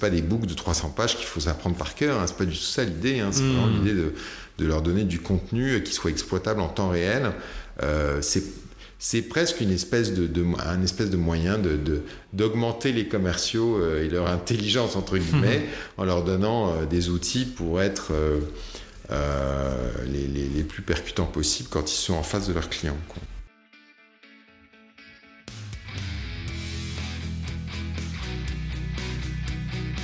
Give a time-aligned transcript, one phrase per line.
[0.00, 2.18] pas des books de 300 pages qu'il faut apprendre par cœur.
[2.18, 2.24] Hein.
[2.26, 3.20] C'est pas du tout ça l'idée.
[3.20, 3.28] Hein.
[3.32, 3.78] C'est vraiment Mm.
[3.78, 4.12] l'idée de,
[4.58, 7.32] de leur donner du contenu qui soit exploitable en temps réel.
[7.82, 8.42] Euh, c'est
[9.02, 12.02] c'est presque une espèce de, de- un espèce de moyen de,
[12.34, 15.62] d'augmenter les commerciaux euh, et leur intelligence entre guillemets
[15.96, 18.40] en leur donnant euh, des outils pour être euh,
[20.06, 22.96] les, les- les plus percutants possibles quand ils sont en face de leurs clients.
[23.08, 23.22] quoi.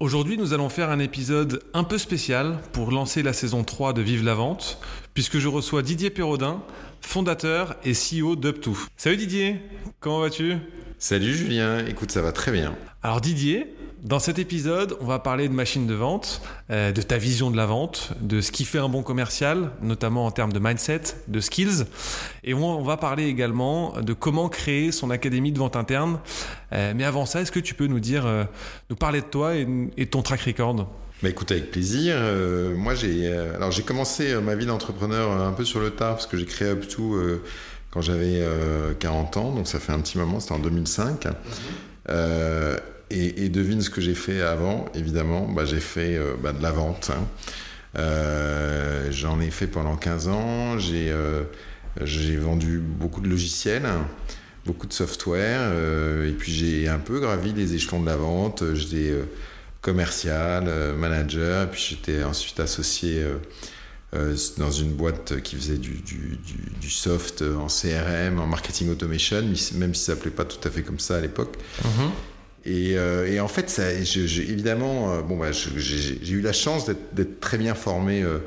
[0.00, 4.00] Aujourd'hui, nous allons faire un épisode un peu spécial pour lancer la saison 3 de
[4.00, 4.78] Vive la Vente,
[5.12, 6.62] puisque je reçois Didier Perraudin,
[7.00, 8.76] fondateur et CEO d'UpTo.
[8.96, 9.60] Salut Didier,
[9.98, 10.54] comment vas-tu?
[11.00, 12.76] Salut Julien, écoute, ça va très bien.
[13.02, 17.18] Alors Didier, dans cet épisode, on va parler de machine de vente, euh, de ta
[17.18, 20.58] vision de la vente, de ce qui fait un bon commercial, notamment en termes de
[20.58, 21.84] mindset, de skills.
[22.44, 26.18] Et on, on va parler également de comment créer son académie de vente interne.
[26.72, 28.44] Euh, mais avant ça, est-ce que tu peux nous dire, euh,
[28.90, 30.88] nous parler de toi et, et de ton track record?
[31.22, 32.14] Bah écoute, avec plaisir.
[32.76, 36.36] Moi, j'ai alors j'ai commencé ma vie d'entrepreneur un peu sur le tard parce que
[36.36, 37.16] j'ai créé UpTo
[37.90, 41.26] quand j'avais euh, 40 ans, donc ça fait un petit moment, c'était en 2005.
[42.10, 42.76] Euh,
[43.10, 46.70] et, devine ce que j'ai fait avant, évidemment, bah, j'ai fait euh, bah, de la
[46.72, 47.10] vente.
[47.12, 47.26] hein.
[47.96, 50.78] Euh, J'en ai fait pendant 15 ans.
[50.78, 51.44] J'ai euh,
[52.02, 53.86] j'ai vendu beaucoup de logiciels,
[54.66, 55.72] beaucoup de software,
[56.24, 58.62] et puis j'ai un peu gravi les échelons de la vente.
[58.74, 59.12] J'étais
[59.80, 63.24] commercial, manager, et puis j'étais ensuite associé
[64.58, 66.00] dans une boîte qui faisait du,
[66.88, 69.42] soft en CRM, en marketing automation,
[69.74, 71.56] même si ça s'appelait pas tout à fait comme ça à l'époque.
[72.70, 76.52] Et, euh, et en fait, ça, je- je- évidemment, euh, bon, bah, j'ai eu la
[76.52, 78.38] chance d'être- très bien formé euh,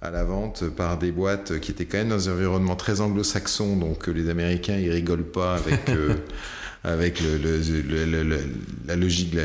[0.00, 3.76] à la vente par des boîtes qui étaient quand même dans un environnement très anglo-saxon,
[3.76, 5.80] donc les Américains, ils rigolent pas avec,
[6.84, 8.40] avec le, le- le- le- le-
[8.88, 9.42] la logique, la-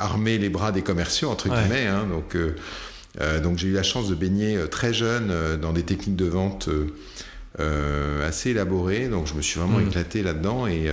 [0.00, 1.56] armer les bras des commerciaux, entre Ouais.
[1.60, 1.86] guillemets.
[1.86, 2.06] hein.
[2.08, 2.36] donc,
[3.42, 6.68] donc j'ai eu la chance de baigner très jeune dans des techniques de vente
[8.24, 9.88] assez élaborées, donc je me suis vraiment Mm.
[9.88, 10.88] éclaté là-dedans et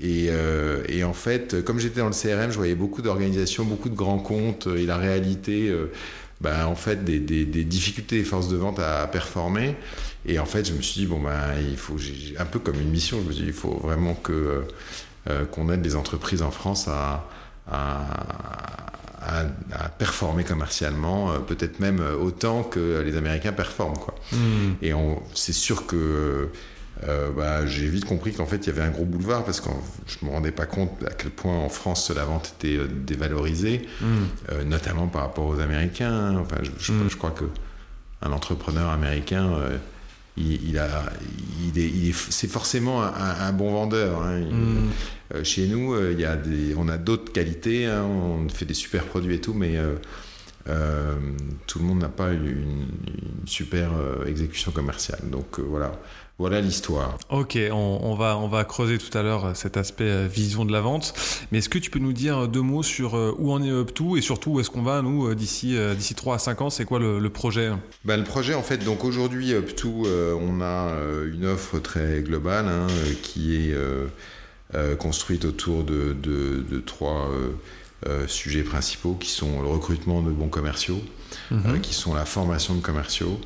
[0.00, 3.88] et, euh, et en fait, comme j'étais dans le CRM, je voyais beaucoup d'organisations, beaucoup
[3.88, 5.86] de grands comptes euh, et la réalité, euh,
[6.40, 9.74] bah, en fait, des, des- des difficultés des forces de vente à, à performer.
[10.26, 11.96] Et en fait, je me suis dit, bon, bah, il faut,
[12.38, 14.64] un peu comme une mission, je me suis dit, il faut vraiment que,
[15.30, 17.28] euh, qu'on aide les entreprises en France à,
[17.70, 18.04] à,
[19.22, 23.96] à- à performer commercialement, euh, peut-être même autant que les Américains performent.
[23.98, 24.14] Quoi.
[24.32, 24.74] Hmm.
[24.82, 24.92] Et
[25.34, 26.48] c'est sûr que
[27.04, 29.68] euh, bah, j'ai vite compris qu'en fait il y avait un gros boulevard parce que
[30.06, 33.86] je me rendais pas compte à quel point en France la vente était euh, dévalorisée,
[34.00, 34.06] Hmm.
[34.52, 36.36] euh, notamment par rapport aux Américains.
[36.38, 37.08] Enfin, je, je- Mm.
[37.10, 37.44] je crois que
[38.22, 39.50] un entrepreneur américain,
[40.38, 41.04] il, il a,
[41.74, 44.22] il est, c'est forcément un, bon vendeur.
[44.22, 44.38] hein.
[44.40, 45.44] Il- Hmm.
[45.44, 49.04] chez nous, il y a des, on a d'autres qualités, hein, on fait des super
[49.04, 49.74] produits et tout, mais
[51.66, 53.90] tout le monde n'a pas une, une super
[54.26, 55.20] exécution commerciale.
[55.30, 55.92] Donc voilà,
[56.38, 57.16] voilà l'histoire.
[57.30, 60.64] Ok, on, on va, on va creuser tout à l'heure euh, cet aspect euh, vision
[60.66, 61.14] de la vente.
[61.50, 64.16] Mais est-ce que tu peux nous dire euh, deux mots sur où en est UpTo
[64.16, 66.70] et surtout où est-ce qu'on va, nous, d'ici d'ici 3 à 5 ans?
[66.70, 67.70] C'est quoi le, le projet?
[68.04, 70.92] Ben, le projet, en fait, donc aujourd'hui, UpTo, euh, on a
[71.32, 72.86] une offre très globale hein,
[73.22, 74.06] qui est euh,
[74.74, 77.30] euh, construite autour de, de- de trois
[78.28, 81.00] sujets principaux qui sont le recrutement de bons commerciaux,
[81.50, 83.40] euh, qui sont la formation de commerciaux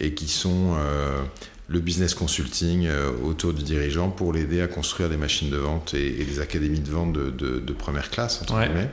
[0.00, 0.74] et qui sont
[1.72, 5.94] le business consulting euh, autour du dirigeant pour l'aider à construire des machines de vente
[5.94, 8.66] et, et des académies de vente de, de- de première classe, entre Ouais.
[8.66, 8.90] guillemets.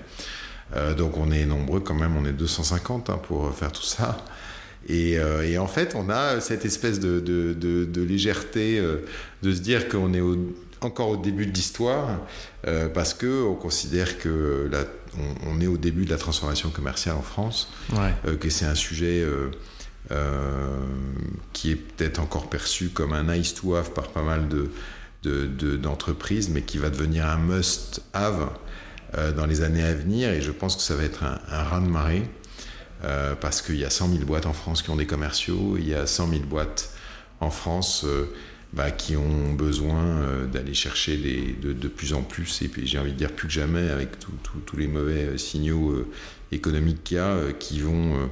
[0.76, 4.24] Euh, donc on est nombreux quand même, on est 250 hein, pour faire tout ça.
[4.88, 8.98] Et, euh, et en fait, on a cette espèce de, de- de- de légèreté euh,
[9.44, 12.20] de se dire qu'on est au- encore au début de l'histoire
[12.68, 14.86] euh, parce que on considère que la-
[15.46, 18.14] on, on est au début de la transformation commerciale en France, Ouais.
[18.26, 19.22] euh, que c'est un sujet
[20.12, 20.80] euh,
[21.54, 24.70] qui est peut-être encore perçu comme un nice to have par pas mal de,
[25.76, 28.50] d'entreprises, mais qui va devenir un must have
[29.36, 30.30] dans les années à venir.
[30.30, 32.24] Et je pense que ça va être un, un raz de marée.
[33.42, 35.94] parce qu'il y a 100 000 boîtes en France qui ont des commerciaux, il y
[35.94, 36.94] a 100 000 boîtes
[37.42, 38.06] en France
[38.72, 43.14] bah, qui ont besoin euh, d'aller chercher de, de, plus en plus, et j'ai envie
[43.14, 46.08] de dire plus que jamais, avec tous les mauvais euh, signaux euh,
[46.52, 48.30] économiques qu'il y a, qui vont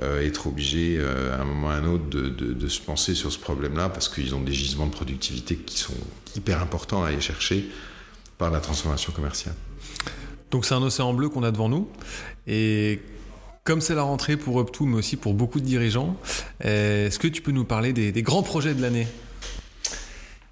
[0.00, 3.38] être obligés à un moment ou à un autre de, de se penser sur ce
[3.38, 5.94] problème-là, parce qu'ils ont des gisements de productivité qui sont
[6.34, 7.66] hyper importants à aller chercher
[8.38, 9.54] par la transformation commerciale.
[10.50, 11.88] Donc c'est un océan bleu qu'on a devant nous,
[12.46, 13.00] et
[13.64, 16.16] comme c'est la rentrée pour Up2, mais aussi pour beaucoup de dirigeants,
[16.60, 19.06] est-ce que tu peux nous parler des, des grands projets de l'année?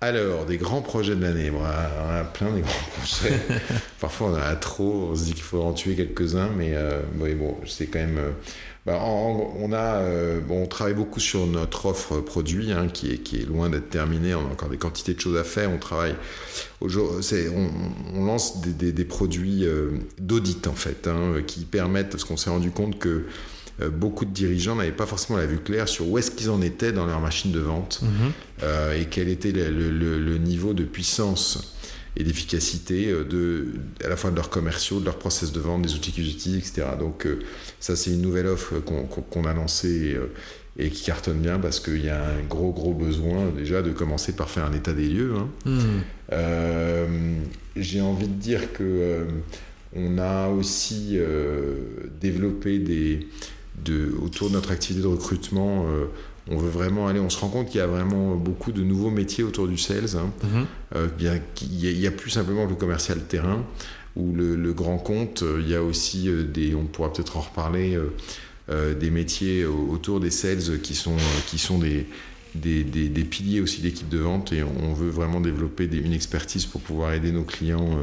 [0.03, 1.51] Alors, des grands projets de l'année.
[1.51, 3.39] on a plein des grands projets.
[4.01, 5.11] Parfois, on en a trop.
[5.13, 8.19] On se dit qu'il faut en tuer quelques-uns, mais, euh, bon, c'est quand même.
[8.19, 8.31] Euh,
[8.87, 13.19] bah, on, a, euh, bon, on travaille beaucoup sur notre offre produit, hein, qui, est,
[13.19, 14.35] qui est loin d'être terminée.
[14.35, 15.71] On a encore des quantités de choses à faire.
[15.71, 16.17] On travaille.
[16.81, 16.89] On,
[18.15, 19.67] on lance des, des, produits
[20.19, 23.27] d'audit, en fait, hein, qui permettent, parce qu'on s'est rendu compte que
[23.83, 26.61] euh, beaucoup de dirigeants n'avaient pas forcément la vue claire sur où est-ce qu'ils en
[26.61, 28.33] étaient dans leur machine de vente mhm.
[28.63, 31.75] euh, et quel était le, niveau de puissance
[32.17, 33.69] et d'efficacité euh, de,
[34.05, 36.69] à la fois de leurs commerciaux, de leurs process de vente, des outils qu'ils utilisent,
[36.69, 36.89] etc.
[36.99, 37.27] Donc
[37.79, 40.17] ça, c'est une nouvelle offre qu'on a lancée
[40.79, 44.33] et qui cartonne bien parce qu'il y a un gros, gros besoin déjà de commencer
[44.35, 45.35] par faire un état des lieux.
[45.37, 45.49] Hein.
[45.67, 47.45] Mhm.
[47.77, 49.27] J'ai envie de dire que
[49.95, 51.19] on a aussi
[52.21, 53.27] développé des,
[54.21, 56.07] autour de notre activité de recrutement, euh,
[56.51, 59.11] on veut vraiment aller, on se rend compte qu'il y a vraiment beaucoup de nouveaux
[59.11, 60.17] métiers autour du sales.
[60.17, 60.31] Hein.
[60.43, 60.67] Mhm.
[60.97, 63.65] Euh, il, y a, plus simplement le commercial terrain
[64.17, 65.45] ou le, grand compte.
[65.61, 67.99] Il y a aussi euh, des, on pourra peut-être en reparler,
[69.01, 71.17] des métiers autour des sales qui sont,
[71.49, 72.07] qui sont des,
[72.55, 77.13] des, piliers aussi d'équipe de vente et on veut vraiment développer une expertise pour pouvoir
[77.13, 78.03] aider nos clients euh,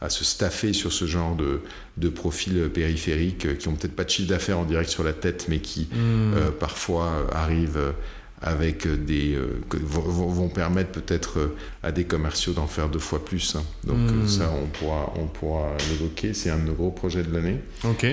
[0.00, 1.60] à se staffer sur ce genre de,
[1.96, 5.12] de profils périphériques euh, qui ont peut-être pas de chiffre d'affaires en direct sur la
[5.12, 6.34] tête mais qui hmm.
[6.34, 7.94] euh, parfois arrivent
[8.42, 9.38] avec des
[9.70, 13.56] vont, permettre peut-être à des commerciaux d'en faire deux fois plus.
[13.56, 13.62] Hein.
[13.84, 14.28] Donc hmm.
[14.28, 17.60] ça on pourra on pourra l'évoquer, c'est un de nos gros projets de l'année.
[17.84, 18.06] OK.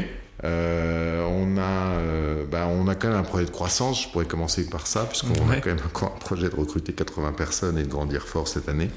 [0.44, 4.25] Euh, on, a, euh, bah, on a quand même un projet de croissance, je pourrais
[4.25, 7.88] commencer par ça, puisqu'on a quand même un projet de recruter 80 personnes et de
[7.88, 8.89] grandir fort cette année.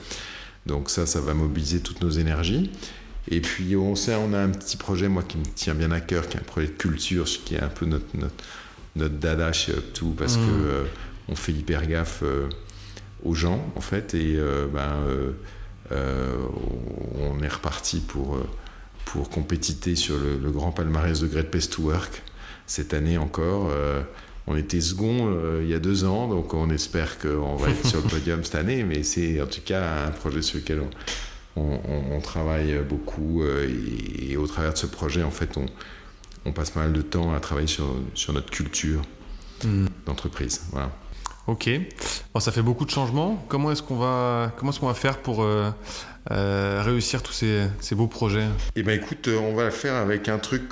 [0.64, 2.72] Donc ça, ça va mobiliser toutes nos énergies.
[3.28, 6.00] Et puis on sait, on a un petit projet, moi, qui me tient bien à
[6.00, 8.06] cœur, qui est un projet de culture, qui est un peu notre,
[8.94, 10.66] notre, dada chez Up2, parce qu'on que mmh.
[10.66, 10.84] euh,
[11.28, 12.24] on fait hyper gaffe
[13.24, 14.38] aux gens, en fait, et
[14.72, 14.96] ben,
[15.90, 18.38] on est reparti pour
[19.06, 22.22] pour compétiter sur le, grand palmarès de Great Place to Work
[22.66, 23.70] cette année encore.
[23.70, 24.02] Euh,
[24.46, 27.86] on était second euh, il y a deux ans, donc on espère qu'on va être
[27.86, 30.82] sur le podium cette année, mais c'est en tout cas un projet sur lequel
[31.56, 33.66] on, travaille beaucoup euh,
[34.20, 35.56] et, au travers de ce projet, en fait,
[36.44, 39.02] on, passe pas mal de temps à travailler sur, sur notre culture
[39.64, 39.86] hmm.
[40.04, 40.62] d'entreprise.
[40.72, 40.92] Voilà.
[41.46, 41.70] Ok.
[42.34, 43.44] Bon, ça fait beaucoup de changements.
[43.48, 45.70] Comment est-ce qu'on va, comment est-ce qu'on va faire pour euh,
[46.32, 48.46] euh, réussir tous ces, beaux projets?
[48.74, 50.64] Eh ben, écoute, on va le faire avec un truc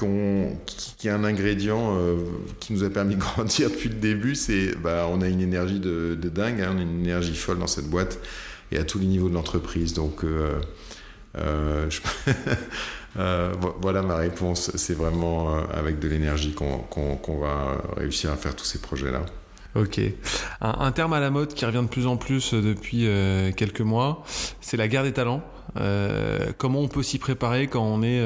[0.67, 2.17] qui, est un ingrédient euh,
[2.59, 4.35] qui nous a permis de grandir depuis le début.
[4.35, 7.69] C'est, bah, on a une énergie de, dingue, hein, on a une énergie folle dans
[7.69, 8.19] cette boîte
[8.73, 9.95] et à tous les niveaux de l'entreprise.
[9.95, 10.25] Donc,
[13.15, 14.73] voilà ma réponse.
[14.75, 19.25] C'est vraiment avec de l'énergie qu'on va réussir à faire tous ces projets-là.
[19.75, 20.01] Ok.
[20.61, 23.81] Un, terme à la mode qui revient de plus en plus euh, depuis euh, quelques
[23.81, 24.23] mois,
[24.61, 25.43] c'est la guerre des talents.
[25.77, 28.23] Euh, comment on peut s'y préparer quand on est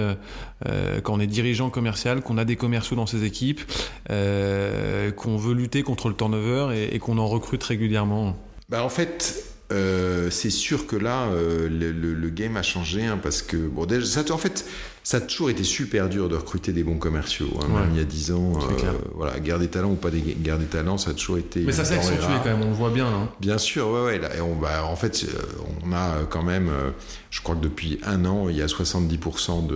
[1.03, 3.61] quand on est dirigeant commercial, qu'on a des commerciaux dans ses équipes,
[4.09, 8.37] qu'on veut lutter contre le turnover et, qu'on en recrute régulièrement?
[8.69, 13.87] Bah en fait, c'est sûr que là, le, game a changé hein, parce que bon,
[13.87, 14.65] déjà, ça, en fait,
[15.09, 17.49] ça a toujours été super dur de recruter des bons commerciaux.
[17.63, 20.21] Hein, même il y a 10 ans, euh, voilà, guerre des talents ou pas des
[20.21, 21.61] guerre des talents, ça a toujours été.
[21.61, 23.07] Mais ça s'est accentué quand même, on le voit bien.
[23.07, 23.31] Hein.
[23.41, 24.21] Bien sûr, ouais, ouais.
[24.37, 26.91] et on, bah, en fait, euh, on a quand même, euh,
[27.31, 29.67] je crois que depuis un an, il y a 70%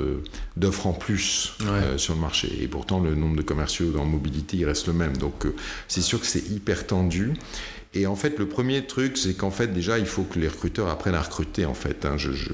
[0.59, 1.57] d'offres en plus
[1.97, 2.53] sur le marché.
[2.61, 5.17] Et pourtant, le nombre de commerciaux dans mobilité, il reste le même.
[5.17, 5.47] Donc,
[5.89, 7.33] c'est sûr que c'est hyper tendu.
[7.95, 10.89] Et en fait, le premier truc, c'est qu'en fait, déjà, il faut que les recruteurs
[10.89, 11.67] apprennent à recruter.
[11.67, 12.17] En fait, hein.
[12.17, 12.53] je, je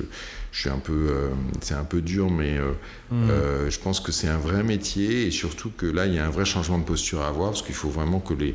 [0.50, 1.28] je suis un peu, euh,
[1.60, 2.72] c'est un peu dur, mais euh,
[3.10, 3.30] hmm.
[3.30, 6.26] euh, je pense que c'est un vrai métier et surtout que là, il y a
[6.26, 8.54] un vrai changement de posture à avoir parce qu'il faut vraiment que les,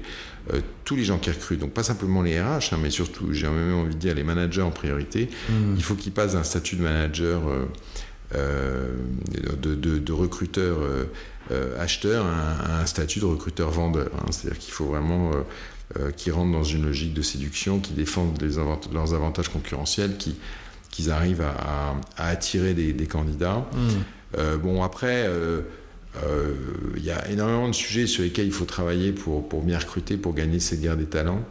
[0.84, 3.76] tous les gens qui recrutent, donc pas simplement les RH, hein, mais surtout, j'ai même
[3.76, 5.76] envie de dire les managers en priorité, hmm.
[5.78, 7.42] il faut qu'ils passent d'un statut de manager,
[8.34, 10.80] de, de, de, recruteur
[11.80, 14.10] acheteur a un, statut de recruteur-vendeur.
[14.16, 14.26] Hein.
[14.32, 15.32] C'est-à-dire qu'il faut vraiment
[16.18, 18.42] qu'ils rentrent dans une logique de séduction, qui défendent
[18.94, 20.18] leurs avantages concurrentiels,
[20.90, 23.66] qu'ils arrivent à, attirer des, candidats.
[23.74, 24.58] Mmh.
[24.58, 25.30] bon, après,
[26.98, 30.18] il y a énormément de sujets sur lesquels il faut travailler pour, pour bien recruter,
[30.18, 31.44] pour gagner cette guerre des talents.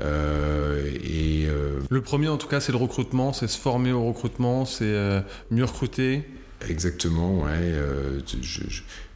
[0.00, 4.04] Euh, et euh, le premier, en tout cas, c'est le recrutement, c'est se former au
[4.04, 6.24] recrutement, c'est euh, mieux recruter.
[6.68, 7.74] Exactement, ouais.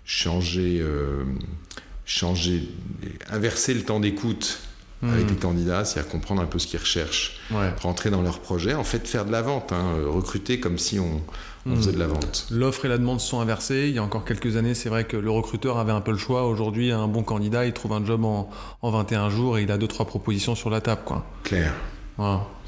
[0.08, 0.84] Changer,
[2.06, 2.66] changer,
[3.30, 4.60] inverser le temps d'écoute
[5.02, 5.28] avec hmm.
[5.28, 7.40] les candidats, c'est-à-dire comprendre un peu ce qu'ils recherchent,
[7.82, 11.22] rentrer dans leur projet, en fait, faire de la vente, hein, recruter comme si on,
[11.66, 12.46] on faisait de la vente.
[12.50, 13.86] L'offre et la demande sont inversées.
[13.88, 16.18] Il y a encore quelques années, c'est vrai que le recruteur avait un peu le
[16.18, 16.46] choix.
[16.46, 18.50] Aujourd'hui, un bon candidat, il trouve un job en,
[18.82, 21.26] 21 jours et il a deux trois propositions sur la table, quoi.
[21.44, 21.74] Claire.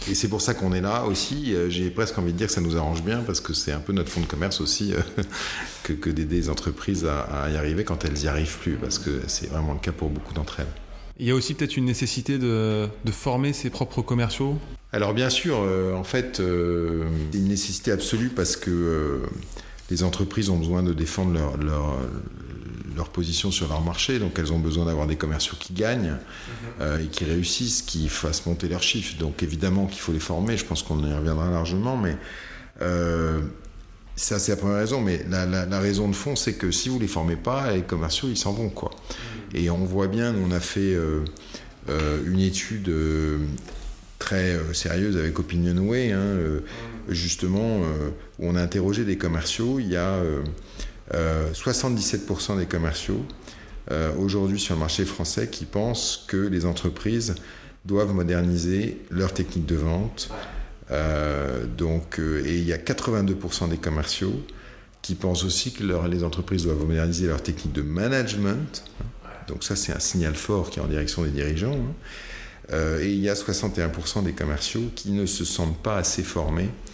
[0.08, 1.54] Et c'est pour ça qu'on est là aussi.
[1.54, 3.80] Euh, j'ai presque envie de dire que ça nous arrange bien parce que c'est un
[3.80, 5.00] peu notre fonds de commerce aussi euh,
[5.82, 8.98] que, que d'aider les entreprises à, à, y arriver quand elles n'y arrivent plus parce
[8.98, 10.66] que c'est vraiment le cas pour beaucoup d'entre elles.
[11.20, 14.56] Il y a aussi peut-être une nécessité de, former ses propres commerciaux?
[14.90, 19.18] Alors bien sûr, euh, en fait, euh, c'est une nécessité absolue parce que euh,
[19.90, 21.56] les entreprises ont besoin de défendre leur,
[22.96, 26.16] leur, position sur leur marché, donc elles ont besoin d'avoir des commerciaux qui gagnent
[26.80, 27.00] mhm.
[27.00, 29.18] et qui réussissent, qui fassent monter leurs chiffres.
[29.18, 32.16] Donc évidemment qu'il faut les former, je pense qu'on y reviendra largement, mais
[34.20, 37.00] ça, c'est la première raison, mais la, raison de fond, c'est que si vous ne
[37.00, 38.90] les formez pas, les commerciaux, ils s'en vont, quoi.
[39.54, 41.24] Et on voit bien, nous, on a fait euh,
[41.88, 43.38] euh, une étude euh,
[44.18, 46.36] très sérieuse avec Opinionway, hein,
[47.08, 47.80] justement,
[48.40, 49.78] on a interrogé des commerciaux.
[49.80, 50.22] Il y a
[51.12, 53.24] 77% des commerciaux
[54.18, 57.34] aujourd'hui sur le marché français qui pensent que les entreprises
[57.84, 60.30] doivent moderniser leur technique de vente.
[61.76, 64.40] donc, et il y a 82% des commerciaux
[65.02, 68.84] qui pensent aussi que les entreprises doivent moderniser leur technique de management.
[69.48, 71.74] Donc ça, c'est un signal fort qui est en direction des dirigeants.
[71.74, 71.94] Hein.
[72.72, 76.68] Euh, et il y a 61% des commerciaux qui ne se sentent pas assez formés
[76.68, 76.89] euh,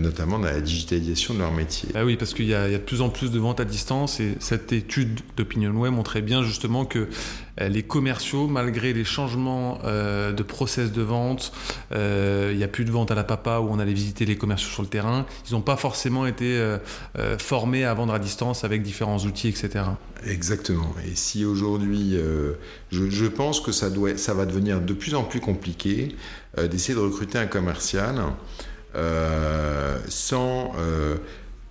[0.00, 1.90] notamment dans la digitalisation de leur métier.
[1.94, 4.36] Ah oui, parce qu'il y, a de plus en plus de ventes à distance et
[4.40, 7.08] cette étude d'OpinionWay montrait bien justement que
[7.60, 11.52] euh, les commerciaux, malgré les changements euh, de process de vente,
[11.90, 14.70] il n'y a plus de vente à la papa où on allait visiter les commerciaux
[14.70, 16.76] sur le terrain, ils n'ont pas forcément été
[17.38, 19.84] formés à vendre à distance avec différents outils, etc.
[20.26, 20.94] Exactement.
[21.06, 22.16] Et si aujourd'hui,
[22.90, 26.16] je, je, pense que ça, doit, ça va devenir de plus en plus compliqué
[26.58, 28.16] d'essayer de recruter un commercial.
[28.94, 31.16] Euh, sans euh,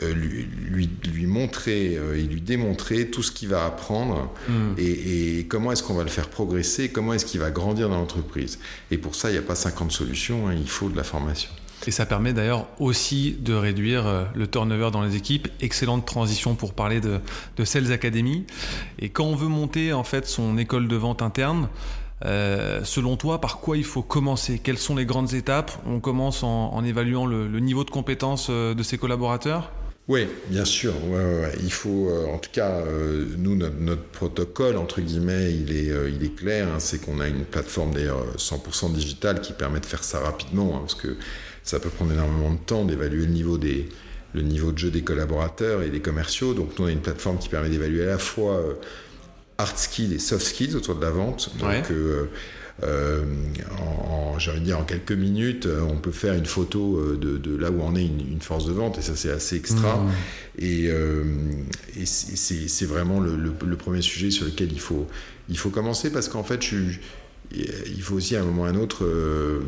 [0.01, 4.79] euh, lui, lui, montrer et lui démontrer tout ce qu'il va apprendre mm.
[4.79, 8.57] et, comment est-ce qu'on va le faire progresser, comment est-ce qu'il va grandir dans l'entreprise.
[8.89, 11.51] Et pour ça, il n'y a pas 50 solutions, hein, il faut de la formation.
[11.85, 15.47] Et ça permet d'ailleurs aussi de réduire le turnover dans les équipes.
[15.61, 17.19] Excellente transition pour parler de,
[17.57, 18.45] de Sales Academy.
[18.99, 21.69] Et quand on veut monter en fait son école de vente interne,
[22.25, 24.59] euh, selon toi, par quoi il faut commencer?
[24.63, 25.71] Quelles sont les grandes étapes?
[25.85, 29.71] On commence en, évaluant le, niveau de compétence euh, de ses collaborateurs?
[30.07, 30.93] Oui, bien sûr.
[31.61, 32.83] Il faut, euh, en tout cas,
[33.37, 36.67] nous, notre, protocole, entre guillemets, il est, clair.
[36.67, 36.79] Hein.
[36.79, 40.79] c'est qu'on a une plateforme d'ailleurs 100% digitale qui permet de faire ça rapidement, hein,
[40.81, 41.17] parce que
[41.63, 43.59] ça peut prendre énormément de temps d'évaluer le niveau
[44.33, 46.53] le niveau de jeu des collaborateurs et des commerciaux.
[46.53, 48.63] Donc nous, on a une plateforme qui permet d'évaluer à la fois
[49.61, 51.51] hard skills et soft skills autour de la vente.
[51.59, 52.25] Donc, euh,
[52.83, 53.23] euh,
[53.79, 57.57] en, j'ai envie de dire, en quelques minutes, euh, on peut faire une photo de,
[57.57, 59.97] là où on est une, force de vente, et ça, c'est assez extra.
[59.97, 60.11] Mmh.
[60.59, 65.07] Et, c'est, vraiment le, premier sujet sur lequel il faut,
[65.49, 66.75] il faut commencer, parce qu'en fait, je,
[67.53, 69.61] il faut aussi à un moment ou à un autre euh,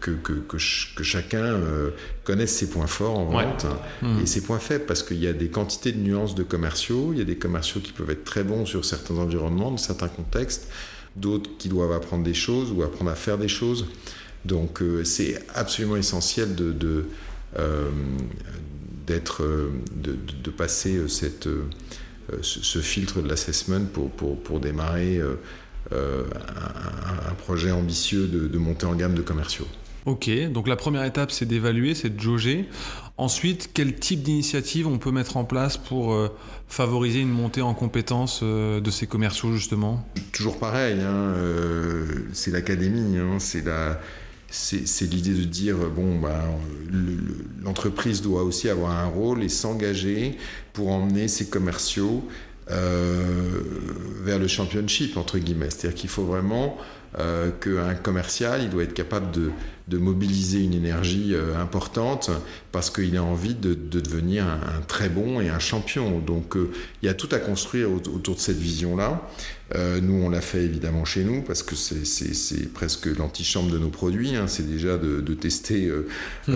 [0.00, 1.90] que, que, que, chacun euh,
[2.24, 3.66] connaisse ses points forts en vente
[4.02, 4.20] mmh.
[4.20, 7.10] et ses points faibles parce qu'il y a des quantités de nuances de commerciaux.
[7.12, 10.08] Il y a des commerciaux qui peuvent être très bons sur certains environnements, dans certains
[10.08, 10.68] contextes,
[11.16, 13.86] d'autres qui doivent apprendre des choses ou apprendre à faire des choses.
[14.44, 17.04] Donc euh, c'est absolument essentiel de, de
[19.08, 19.42] d'être
[19.92, 21.48] de, de, passer cette,
[22.42, 25.20] ce filtre de l'assessment pour, pour, pour démarrer
[25.92, 26.24] euh,
[27.28, 29.66] un, projet ambitieux de, monter en gamme de commerciaux.
[30.06, 32.68] Ok, donc la première étape, c'est d'évaluer, c'est de jauger.
[33.16, 36.28] Ensuite, quel type d'initiative on peut mettre en place pour euh,
[36.68, 40.06] favoriser une montée en compétences euh, de ces commerciaux, justement?
[40.32, 41.34] Toujours pareil, hein,
[42.32, 44.00] c'est l'académie, hein, c'est la...
[44.52, 46.42] C'est l'idée de dire, bon, bah,
[47.62, 50.36] l'entreprise doit aussi avoir un rôle et s'engager
[50.72, 52.24] pour emmener ses commerciaux
[52.70, 55.70] vers le championship, entre guillemets.
[55.70, 56.76] C'est-à-dire qu'il faut vraiment
[57.18, 59.50] euh, qu'un commercial, il doit être capable de,
[59.88, 62.30] de mobiliser une énergie euh, importante
[62.70, 66.20] parce qu'il a envie de, de devenir un, un, très bon et un champion.
[66.20, 66.70] Donc euh,
[67.02, 69.28] il y a tout à construire autour de cette vision-là.
[70.02, 74.34] Nous, on l'a fait évidemment chez nous parce que c'est presque l'antichambre de nos produits.
[74.34, 74.48] Hein.
[74.48, 75.88] C'est déjà de, de tester
[76.48, 76.52] mmh.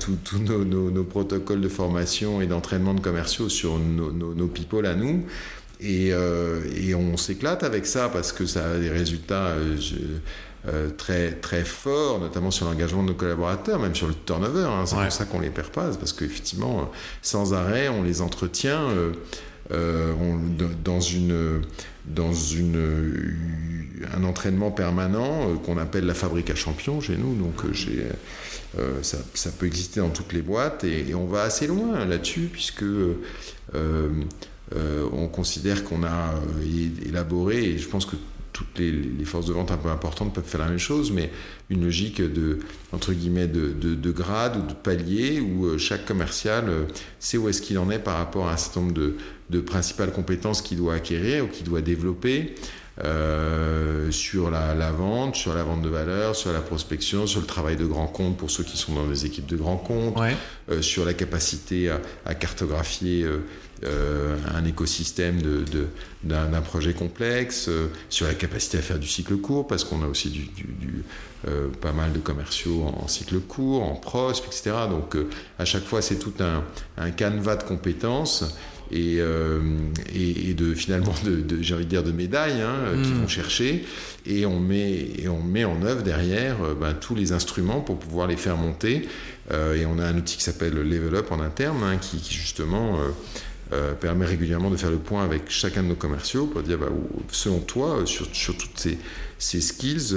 [0.00, 4.86] tous nos, nos, nos, protocoles de formation et d'entraînement de commerciaux sur nos, nos, people
[4.86, 5.26] à nous.
[5.84, 9.54] Et, euh, et on s'éclate avec ça parce que ça a des résultats.
[9.78, 9.96] Je,
[10.66, 14.62] euh, très, très fort, notamment sur l'engagement de nos collaborateurs, même sur le turnover.
[14.62, 14.86] Hein.
[14.86, 15.02] C'est ouais.
[15.02, 19.12] pour ça qu'on les perd pas, parce qu'effectivement, sans arrêt, on les entretient euh,
[19.72, 20.38] euh, on,
[20.82, 21.62] dans, une,
[22.06, 23.34] dans une,
[24.14, 27.34] un entraînement permanent euh, qu'on appelle la fabrique à champions chez nous.
[27.34, 31.66] Donc, euh, ça, ça, peut exister dans toutes les boîtes et, et on va assez
[31.66, 32.84] loin là-dessus, puisque.
[35.12, 36.34] On considère qu'on a
[37.06, 38.16] élaboré, et je pense que
[38.54, 41.30] toutes les, forces de vente un peu importantes peuvent faire la même chose, mais
[41.70, 42.60] une logique de,
[42.92, 46.84] entre guillemets, de, de, de grade ou de palier où euh, chaque commercial euh,
[47.18, 48.94] sait où est-ce qu'il en est par rapport à un certain nombre
[49.50, 52.54] de principales compétences qu'il doit acquérir ou qu'il doit développer.
[53.02, 57.46] Euh, sur la, la, vente, sur la vente de valeur, sur la prospection, sur le
[57.46, 60.36] travail de grand compte pour ceux qui sont dans des équipes de grands comptes, ouais.
[60.70, 63.38] euh, sur la capacité à, à cartographier euh,
[63.82, 69.08] euh, un écosystème d'un de, de, projet complexe, euh, sur la capacité à faire du
[69.08, 71.04] cycle court, parce qu'on a aussi du, du, du
[71.48, 74.70] euh, pas mal de commerciaux en, en, cycle court, en prospe, etc.
[74.88, 75.16] Donc
[75.58, 76.62] à chaque fois, c'est tout un,
[76.96, 78.56] un canevas de compétences
[78.94, 79.58] et, euh,
[80.14, 83.02] et, et, de finalement de, de j'ai envie de dire de médailles hein, mmh.
[83.02, 83.84] qu'ils vont chercher
[84.24, 87.98] et on met et on met en œuvre derrière euh, ben, tous les instruments pour
[87.98, 89.08] pouvoir les faire monter
[89.50, 92.34] euh, et on a un outil qui s'appelle Level Up en interne hein, qui, qui,
[92.34, 92.98] justement
[93.72, 96.86] euh, permet régulièrement de faire le point avec chacun de nos commerciaux pour dire bah,
[97.32, 98.96] selon toi sur, sur toutes ces,
[99.38, 100.14] ces skills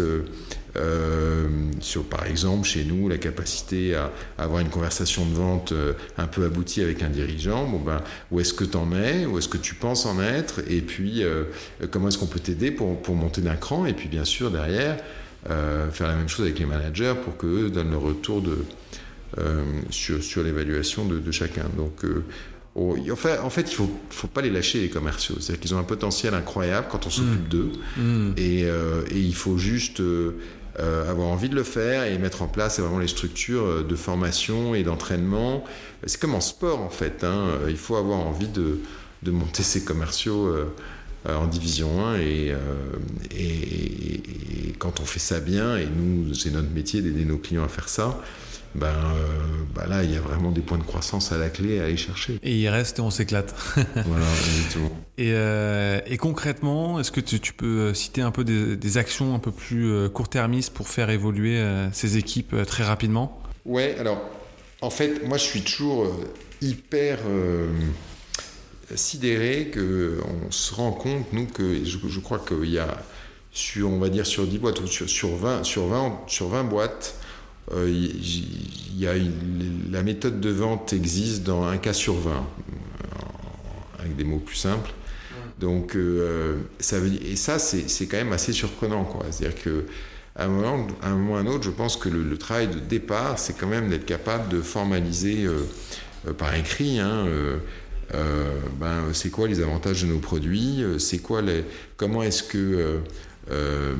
[0.78, 1.48] euh,
[1.80, 5.94] sur par exemple chez nous la capacité à, à, avoir une conversation de vente euh,
[6.18, 9.38] un peu aboutie avec un dirigeant bon ben où est-ce que tu en es où
[9.38, 11.46] est-ce que tu penses en être et puis euh,
[11.92, 14.98] comment est-ce qu'on peut t'aider pour, pour monter d'un cran et puis bien sûr derrière
[15.92, 18.58] faire la même chose avec les managers pour qu'eux donnent le retour de
[19.90, 22.04] sur, sur l'évaluation de, de, chacun donc
[22.78, 25.36] en fait, en fait, il faut, faut pas les lâcher les commerciaux.
[25.40, 27.50] C'est-à-dire qu'ils ont un potentiel incroyable quand on s'occupe mmh.
[27.50, 28.32] d'eux, mmh.
[28.38, 30.38] et, euh, et, il faut juste euh,
[30.78, 34.84] avoir envie de le faire et mettre en place vraiment les structures de formation et
[34.84, 35.64] d'entraînement.
[36.06, 37.24] C'est comme en sport en fait.
[37.24, 37.48] Hein.
[37.68, 38.80] Il faut avoir envie de,
[39.24, 40.54] de monter ses commerciaux.
[41.28, 42.58] Euh, en division 1 et, euh,
[43.32, 47.66] et, et, quand on fait ça bien et nous c'est notre métier d'aider nos clients
[47.66, 48.22] à faire ça
[48.78, 51.80] ben, euh, ben, là, il y a vraiment des points de croissance à la clé
[51.80, 52.40] à aller chercher.
[52.44, 53.56] Et il reste et on s'éclate.
[54.06, 54.92] voilà, exactement.
[55.18, 59.34] Et, euh, et concrètement, est-ce que tu, tu, peux citer un peu des, des, actions
[59.34, 63.42] un peu plus euh, court-termistes pour faire évoluer euh, ces équipes euh, très rapidement?
[63.66, 64.22] Ouais, alors,
[64.82, 66.12] en fait, moi, je suis toujours euh,
[66.62, 67.20] hyper
[68.94, 72.96] sidéré qu'on se rend compte, nous, que je, je crois qu'il y a,
[73.52, 76.64] sur, on va dire, sur 10 boîtes, ou sur, sur, 20, sur, 20, sur 20
[76.64, 77.16] boîtes,
[77.72, 78.04] il euh,
[78.96, 82.46] y a une, la méthode de vente existe dans un cas sur 20,
[84.00, 84.92] avec des mots plus simples.
[85.60, 89.08] Donc, euh, ça veut, et ça, c'est quand même assez surprenant.
[89.32, 89.86] C'est-à-dire que
[90.36, 92.38] à un moment, à un moment ou à un autre, je pense que le, le
[92.38, 95.64] travail de départ, c'est quand même d'être capable de formaliser euh,
[96.28, 97.00] euh, par écrit.
[97.00, 97.58] Hein, euh,
[98.14, 101.64] euh, ben, c'est quoi les avantages de nos produits C'est quoi les,
[101.98, 103.00] comment est-ce que
[103.52, 103.96] euh,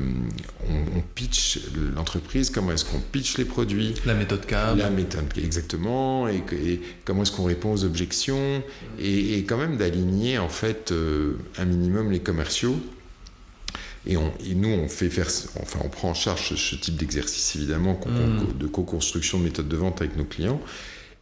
[0.68, 1.60] on, on, pitch
[1.94, 6.80] l'entreprise, comment est-ce qu'on pitch les produits, la méthode CAB, la méthode exactement, et, et
[7.04, 8.62] comment est-ce qu'on répond aux objections,
[8.98, 12.78] et, et quand même d'aligner en fait euh, un minimum les commerciaux.
[14.06, 15.28] Et, on, et, nous, on fait faire,
[15.60, 18.58] enfin, on prend en charge ce, ce type d'exercice évidemment mmh.
[18.58, 20.60] de co-construction de méthode de vente avec nos clients.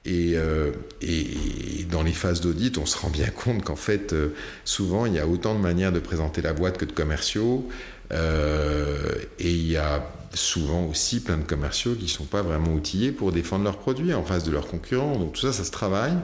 [0.07, 0.71] Et, euh,
[1.03, 4.29] et, dans les phases d'audit, on se rend bien compte qu'en fait, euh,
[4.65, 7.69] souvent, il y a autant de manières de présenter la boîte que de commerciaux.
[8.13, 10.03] Euh, et il y a
[10.35, 14.13] souvent aussi plein de commerciaux qui ne sont pas vraiment outillés pour défendre leurs produits
[14.15, 15.19] en face de leurs concurrents.
[15.19, 16.17] Donc tout ça, ça se travaille.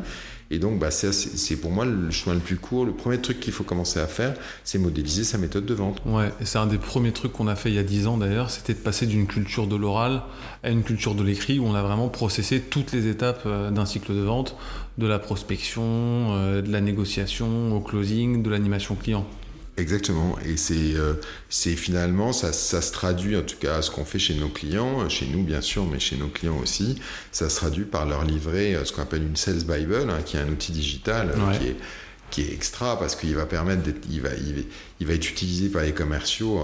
[0.53, 2.85] Et donc, bah, c'est pour moi le chemin le plus court.
[2.85, 6.03] Le premier truc qu'il faut commencer à faire, c'est modéliser sa méthode de vente.
[6.05, 8.51] Ouais, c'est un des premiers trucs qu'on a fait il y a 10 ans d'ailleurs,
[8.51, 10.23] c'était de passer d'une culture de l'oral
[10.63, 13.87] à une culture de l'écrit où on a vraiment processé toutes les étapes euh, d'un
[13.87, 14.55] cycle de vente,
[14.99, 19.27] de la prospection, euh, de la négociation au closing, de l'animation client.
[19.77, 20.39] Exactement.
[20.45, 21.15] Et c'est euh,
[21.51, 25.27] finalement, ça, ça, se traduit, en tout cas, ce qu'on fait chez nos clients, chez
[25.27, 26.99] nous bien sûr, mais chez nos clients aussi,
[27.31, 30.41] ça se traduit par leur livrer ce qu'on appelle une Sales Bible, hein, qui est
[30.41, 31.59] un outil digital ouais.
[31.59, 31.77] qui, est,
[32.31, 34.67] qui est extra parce qu'il va permettre d'être, il va, il,
[35.01, 36.63] il va être utilisé par les commerciaux.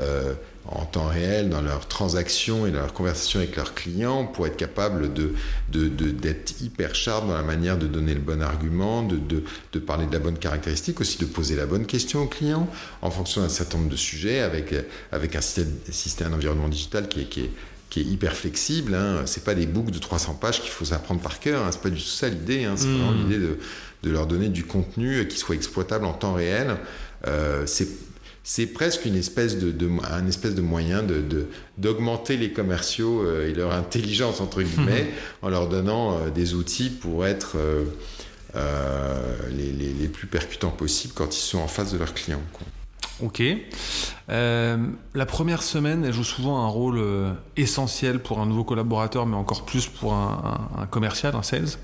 [0.00, 0.32] Euh,
[0.70, 4.56] en temps réel dans leurs transactions et dans leurs conversations avec leurs clients pour être
[4.56, 5.32] capable de,
[5.70, 10.12] d'être hyper sharp dans la manière de donner le bon argument, de, de, parler de
[10.12, 12.68] la bonne caractéristique, aussi de poser la bonne question au client
[13.00, 14.74] en fonction d'un certain nombre de sujets avec,
[15.10, 17.50] avec un système, système un environnement digital qui est, qui est,
[17.88, 18.94] qui est hyper flexible.
[18.94, 19.22] Hein.
[19.24, 21.64] C'est pas des boucles de 300 pages qu'il faut apprendre par cœur.
[21.64, 21.70] Hein.
[21.72, 22.64] C'est pas du tout ça l'idée.
[22.64, 22.74] Hein.
[22.76, 23.22] C'est vraiment mmh.
[23.22, 23.58] l'idée de,
[24.02, 26.76] de, leur donner du contenu qui soit exploitable en temps réel.
[27.26, 27.88] Euh, c'est
[28.50, 29.74] c'est presque une espèce de,
[30.10, 35.10] un espèce de moyen de, d'augmenter les commerciaux euh, et leur intelligence, entre guillemets,
[35.42, 41.36] en leur donnant euh, des outils pour être euh, les, les, plus percutants possibles quand
[41.36, 42.40] ils sont en face de leurs clients.
[43.22, 43.42] Ok.
[44.28, 47.02] la première semaine, elle joue souvent un rôle
[47.58, 51.76] essentiel pour un nouveau collaborateur, mais encore plus pour un, un commercial, un sales.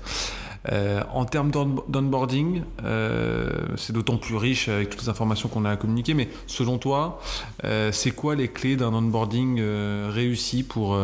[0.71, 5.71] Euh, en termes d'onboarding, euh, c'est d'autant plus riche avec toutes les informations qu'on a
[5.71, 7.21] à communiquer, mais selon toi,
[7.63, 9.61] euh, c'est quoi les clés d'un onboarding
[10.09, 10.97] réussi pour,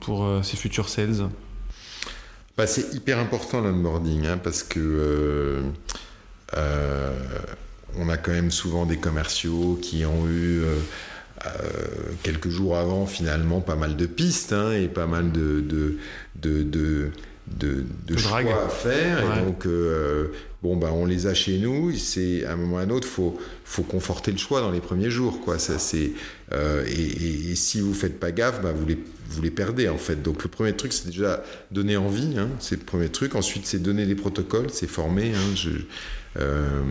[0.00, 1.28] pour ces futurs sales?
[2.56, 5.62] Bah, C'est hyper important l'onboarding, hein, parce que
[7.96, 10.62] on a quand même souvent des commerciaux qui ont eu...
[12.22, 15.98] quelques jours avant, finalement, pas mal de pistes hein, et pas mal de, de,
[16.36, 17.10] de de,
[18.16, 19.18] choix à faire.
[19.20, 20.28] Et donc, euh,
[20.62, 21.94] bon, bah, on les a chez nous.
[21.96, 24.80] C'est à un moment ou à un autre, faut faut conforter le choix dans les
[24.80, 25.58] premiers jours, quoi.
[25.58, 26.12] Ça, c'est
[26.52, 30.22] euh, et, si vous faites pas gaffe, bah, vous les vous les perdez en fait.
[30.22, 32.38] Donc le premier truc, c'est déjà donner envie.
[32.38, 33.34] Hein, c'est le premier truc.
[33.34, 35.32] Ensuite, c'est donner des protocoles, c'est former.
[35.34, 35.70] Hein, je
[36.36, 36.82] euh,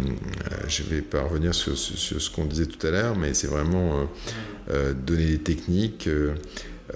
[0.70, 4.10] je vais pas revenir sur, sur, ce qu'on disait tout à l'heure, mais c'est vraiment
[5.06, 6.08] donner des techniques.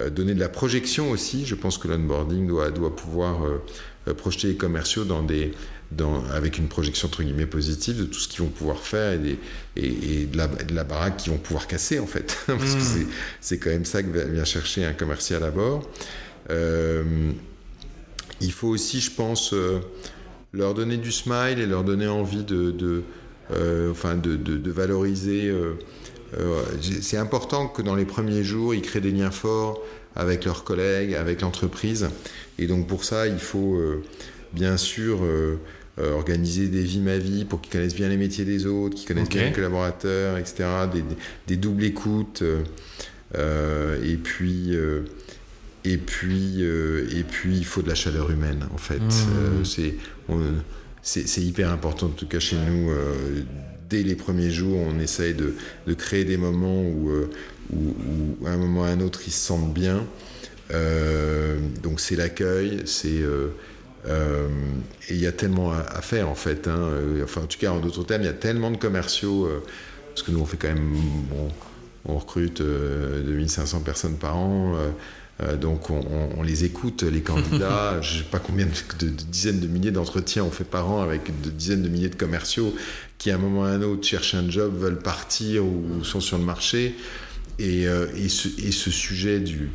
[0.00, 1.46] Euh, donner de la projection aussi.
[1.46, 5.52] Je pense que l'onboarding doit, doit pouvoir euh, projeter les commerciaux dans des,
[5.92, 9.18] dans, avec une projection entre guillemets positive de tout ce qu'ils vont pouvoir faire et,
[9.18, 9.38] des,
[9.76, 12.36] et, de, la, de, la, baraque qu'ils vont pouvoir casser en fait.
[12.46, 13.08] Parce que mmh.
[13.40, 15.88] c'est quand même ça que vient chercher un commercial à bord.
[16.50, 17.32] Euh,
[18.42, 19.54] il faut aussi, je pense,
[20.52, 23.02] leur donner du smile et leur donner envie de, de
[23.90, 25.50] enfin de, de valoriser
[26.36, 26.62] euh,
[27.00, 29.82] c'est important que dans les premiers jours, ils créent des liens forts
[30.14, 32.08] avec leurs collègues, avec l'entreprise.
[32.58, 34.02] Et donc pour ça, il faut euh,
[34.52, 35.56] bien sûr euh,
[35.98, 39.28] organiser des vies ma vie pour qu'ils connaissent bien les métiers des autres, qu'ils connaissent
[39.28, 40.64] bien les collaborateurs, etc.
[41.46, 42.42] Des, doubles écoutes.
[43.34, 44.76] et puis
[45.84, 49.00] et puis et puis il faut de la chaleur humaine en fait.
[49.00, 50.44] Mmh.
[51.02, 52.92] c'est hyper important en tout cas chez nous
[53.88, 55.54] dès les premiers jours, on essaye de,
[55.94, 57.30] créer des moments euh,
[57.72, 57.94] où,
[58.40, 60.04] où, à un moment ou à un autre, ils se sentent bien.
[60.72, 63.48] Euh, donc c'est l'accueil, c'est euh,
[65.08, 66.68] et il y a tellement à, faire en fait.
[66.68, 66.90] Hein.
[67.22, 69.48] Enfin, en tout cas, en d'autres termes, il y a tellement de commerciaux
[70.08, 70.94] parce que nous on fait quand même,
[72.04, 74.76] on recrute 2500 personnes par an.
[75.60, 77.98] donc on, les écoute, les candidats.
[78.02, 81.02] je ne sais pas combien de, de, dizaines de milliers d'entretiens on fait par an
[81.02, 82.74] avec de dizaines de milliers de commerciaux
[83.18, 86.20] qui à un moment ou à un autre cherchent un job, veulent partir ou sont
[86.20, 86.94] sur le marché.
[87.58, 89.70] Et, euh, et, ce, et ce, sujet du,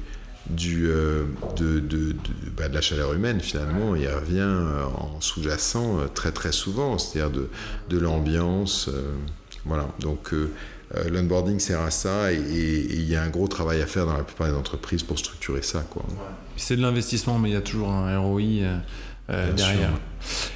[0.49, 1.25] du, euh,
[1.57, 2.15] de, de,
[2.55, 7.29] bah, de, la chaleur humaine, finalement, il revient euh, en sous-jacent très très souvent, c'est-à-dire
[7.29, 7.49] de,
[7.89, 8.89] de l'ambiance.
[9.65, 10.33] voilà, donc
[11.11, 14.23] l'onboarding sert à ça et il y a un gros travail à faire dans la
[14.23, 15.83] plupart des entreprises pour structurer ça.
[16.55, 18.79] C'est de l'investissement, mais il y a toujours un ROI
[19.29, 19.89] euh, derrière.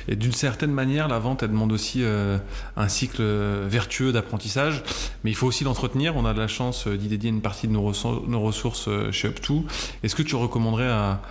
[0.07, 2.37] Et d'une certaine manière, la vente, elle demande aussi euh,
[2.75, 4.83] un cycle vertueux d'apprentissage,
[5.23, 6.17] mais il faut aussi l'entretenir.
[6.17, 9.63] On a de la chance euh, d'y dédier une partie de nos, ressources chez Up2.
[10.03, 11.21] Est-ce que tu recommanderais à,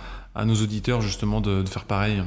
[0.45, 2.23] nos auditeurs justement de, faire pareil?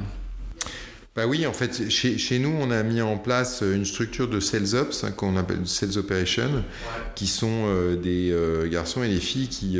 [1.15, 4.39] Bah oui, en fait, chez, chez, nous, on a mis en place une structure de
[4.39, 6.63] sales ops hein, qu'on appelle sales operation,
[7.15, 8.33] qui sont des
[8.71, 9.77] garçons et des filles qui,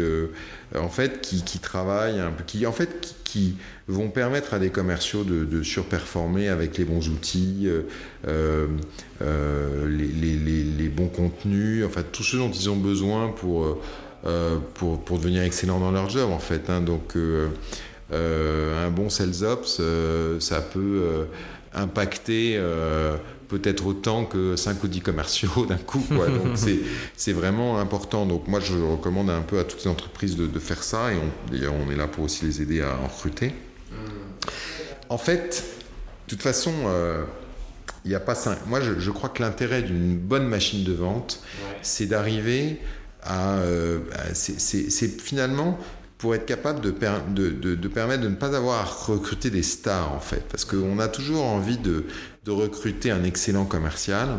[0.78, 3.56] en fait, qui, qui, travaillent un peu, qui, en fait, qui
[3.88, 7.84] vont permettre à des commerciaux de, surperformer avec les bons outils, euh,
[8.28, 8.68] euh,
[9.22, 13.78] euh, les, bons contenus, enfin tout ce dont ils ont besoin pour,
[14.74, 16.70] pour, pour, devenir excellents dans leur job en fait.
[16.70, 16.82] Hein.
[16.82, 17.16] Donc
[18.12, 19.82] un bon sales ops,
[20.40, 21.28] ça peut
[21.74, 22.60] impacter
[23.48, 26.04] peut-être autant que 5 ou 10 commerciaux d'un coup.
[26.10, 26.58] Donc
[27.16, 28.26] c'est vraiment important.
[28.26, 31.88] Donc moi je recommande un peu à toutes les entreprises de, faire ça et on,
[31.88, 33.54] on, est là pour aussi les aider à en recruter.
[35.12, 35.66] En fait,
[36.26, 37.26] de toute façon, euh,
[38.06, 38.58] il n'y a pas ça.
[38.68, 41.42] Moi, je, crois que l'intérêt d'une bonne machine de vente,
[41.82, 42.80] c'est d'arriver
[43.22, 43.58] à.
[43.58, 44.00] Euh,
[44.34, 45.78] c'est finalement
[46.22, 50.20] pour être capable de, de, permettre de ne pas avoir à recruter des stars, en
[50.20, 50.46] fait.
[50.50, 52.06] Parce qu'on a toujours envie de,
[52.48, 54.30] recruter un excellent commercial.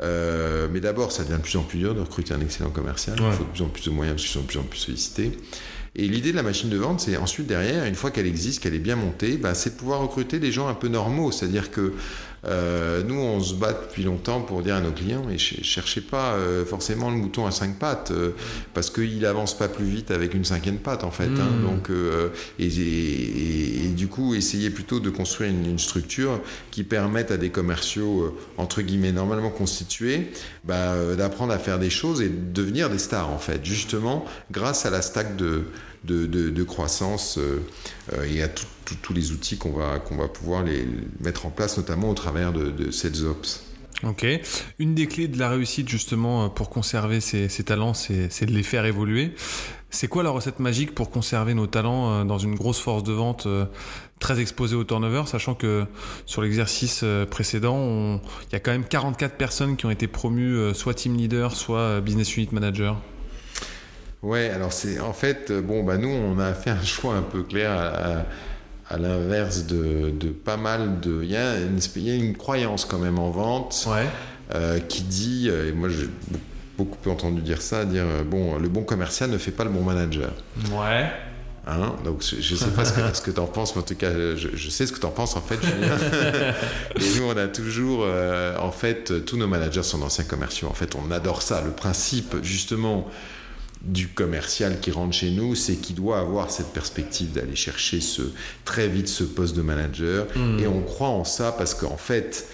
[0.00, 3.16] mais d'abord, ça devient de plus en plus dur de recruter un excellent commercial.
[3.18, 4.78] Il faut de plus en plus de moyens parce qu'ils sont de plus en plus
[4.78, 5.32] sollicités.
[5.96, 8.74] Et l'idée de la machine de vente, c'est ensuite derrière, une fois qu'elle existe, qu'elle
[8.74, 11.32] est bien montée, bah, c'est de pouvoir recruter des gens un peu normaux.
[11.32, 11.94] C'est-à-dire que
[12.44, 16.34] euh, nous, on se bat depuis longtemps pour dire à nos clients, mais cherchez pas
[16.34, 18.30] euh, forcément le mouton à cinq pattes, euh,
[18.74, 21.24] parce qu'il avance pas plus vite avec une cinquième patte, en fait.
[21.24, 21.48] Hein.
[21.60, 21.64] Hmm.
[21.64, 21.90] donc,
[22.58, 28.82] et, du coup, essayez plutôt de construire une, structure qui permette à des commerciaux, entre
[28.82, 30.32] guillemets, normalement constitués,
[30.64, 34.86] bah, d'apprendre à faire des choses et de devenir des stars, en fait, justement, grâce
[34.86, 35.64] à la stack de,
[36.04, 37.38] de, croissance
[38.26, 40.86] et à tous les outils qu'on va, va pouvoir les
[41.20, 43.68] mettre en place, notamment au travers de, de ops.
[44.04, 44.24] Ok.
[44.78, 48.62] Une des clés de la réussite justement euh, pour conserver ces, talents, c'est de les
[48.62, 49.32] faire évoluer.
[49.90, 53.12] C'est quoi la recette magique pour conserver nos talents euh, dans une grosse force de
[53.12, 53.64] vente euh,
[54.20, 55.84] très exposée au turnover, sachant que
[56.26, 60.94] sur l'exercice précédent, il y a quand même 44 personnes qui ont été promues soit
[60.94, 63.00] team leader, soit business unit manager?
[64.22, 67.42] Ouais, alors c'est en fait, bon, bah nous, on a fait un choix un peu
[67.42, 68.24] clair à
[68.90, 70.10] à l'inverse de,
[70.44, 71.20] pas mal de...
[71.22, 73.88] Il y, a une, croyance quand même en vente
[74.54, 76.08] euh, qui dit, euh, et moi j'ai
[76.78, 79.82] beaucoup entendu dire ça, dire, euh, bon, le bon commercial ne fait pas le bon
[79.82, 80.30] manager.
[80.72, 81.10] Ouais.
[81.66, 83.94] Hein donc je ne sais pas ce que, que tu en penses, mais en tout
[83.94, 85.98] cas je, sais ce que tu en penses en fait Julien.
[86.96, 88.06] et nous on a toujours,
[88.58, 90.68] en fait, tous nos managers sont d'anciens commerciaux.
[90.68, 91.60] En fait on adore ça.
[91.60, 93.06] Le principe justement
[93.82, 98.22] du commercial qui rentre chez nous, c'est qu'il doit avoir cette perspective d'aller chercher ce,
[98.64, 100.26] très vite ce poste de manager.
[100.34, 100.58] Hmm.
[100.58, 102.48] Et on croit en ça parce qu'en fait,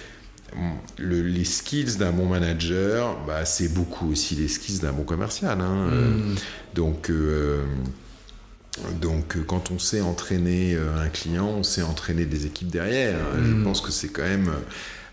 [0.98, 5.60] les skills d'un bon manager, bah, c'est beaucoup aussi les skills d'un bon commercial.
[5.60, 5.88] Hein.
[5.90, 6.34] Hmm.
[6.74, 7.64] donc, euh,
[9.00, 13.16] donc, quand on sait entraîner euh, un client, on sait entraîner des équipes derrière.
[13.42, 13.64] Je hmm.
[13.64, 14.50] pense que c'est quand même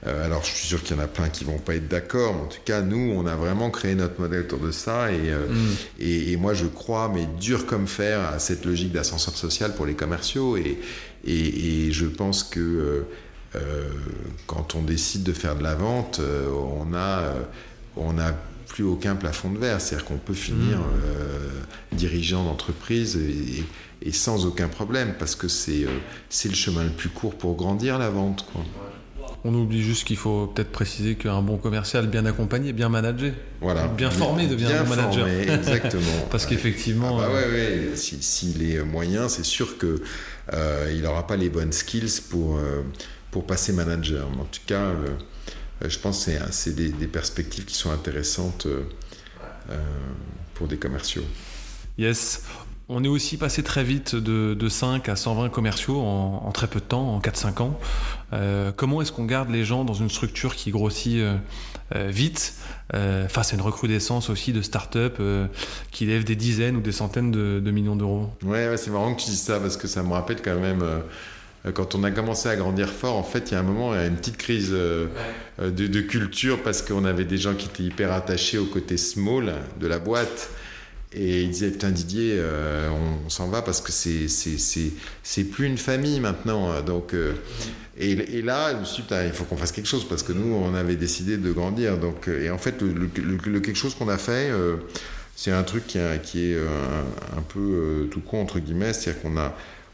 [0.08, 2.34] euh, alors, je suis sûr qu'il y en a plein qui vont pas être d'accord,
[2.34, 5.12] mais en tout cas, nous, on a vraiment créé notre modèle autour de ça.
[5.12, 5.76] Et, euh, mm.
[6.00, 9.94] et, moi, je crois, mais dur comme fer, à cette logique d'ascenseur social pour les
[9.94, 10.58] commerciaux.
[10.58, 10.80] Et,
[11.24, 13.06] et je pense que
[13.56, 13.90] euh,
[14.48, 16.20] quand on décide de faire de la vente,
[16.52, 17.36] on a,
[17.96, 18.32] on a
[18.70, 19.80] plus aucun plafond de verre.
[19.80, 21.96] C'est-à-dire qu'on peut finir mm.
[21.96, 23.64] dirigeant d'entreprise et,
[24.02, 25.86] et, sans aucun problème, parce que c'est
[26.30, 28.48] c'est le chemin le plus court pour grandir la vente.
[28.52, 28.64] Quoi.
[29.44, 33.88] On oublie juste qu'il faut peut-être préciser qu'un bon commercial bien accompagné, bien managé, voilà.
[33.88, 35.28] bien formé devient un bon manager.
[35.58, 36.28] exactement.
[36.30, 37.20] Parce qu'effectivement.
[37.20, 37.96] Ah bah ouais, ouais.
[37.96, 39.98] S'il est moyen, c'est sûr qu'il
[40.54, 42.84] euh, n'aura pas les bonnes skills pour, euh,
[43.32, 44.28] pour passer manager.
[44.28, 45.08] en tout cas, euh,
[45.88, 48.68] je pense que c'est des, des, perspectives qui sont intéressantes
[50.54, 51.26] pour des commerciaux.
[51.98, 52.44] Yes.
[52.94, 56.86] On est aussi passé très vite de, 5 à 120 commerciaux en, très peu de
[56.86, 57.80] temps, en 4-5 ans.
[58.34, 61.38] Euh, comment est-ce qu'on garde les gens dans une structure qui grossit euh,
[61.96, 62.56] euh, vite
[63.30, 65.22] face à une recrudescence aussi de start-up
[65.92, 68.30] qui lèvent des dizaines ou des centaines de, millions d'euros?
[68.44, 70.84] Ouais, c'est marrant que tu dises ça parce que ça me rappelle quand même
[71.74, 74.02] quand on a commencé à grandir fort, en fait, il y a un moment, il
[74.02, 75.10] y a une petite crise de,
[75.60, 79.88] de, culture parce qu'on avait des gens qui étaient hyper attachés au côté small de
[79.88, 80.50] la boîte.
[81.14, 82.90] Et il disait, putain Didier, euh,
[83.26, 86.72] on, s'en va parce que c'est, c'est, plus une famille maintenant.
[86.72, 86.82] Hein.
[86.84, 87.34] Donc, euh,
[87.98, 90.54] et, là, je me suis dit, il faut qu'on fasse quelque chose parce que nous,
[90.54, 91.98] on avait décidé de grandir.
[91.98, 94.52] Donc, euh, et en fait, le, quelque chose qu'on a fait,
[95.36, 99.54] c'est un truc qui, qui est un, peu tout con, entre guillemets, c'est-à-dire qu'on a,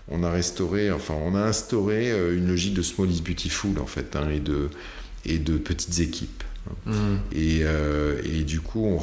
[0.09, 4.15] on a restauré, enfin, on a instauré une logique de small is beautiful, en fait,
[4.15, 4.69] hein, et, de,
[5.25, 6.43] et de petites équipes.
[6.85, 6.93] Mmh.
[7.33, 7.63] Et,
[8.23, 8.99] et, du coup, on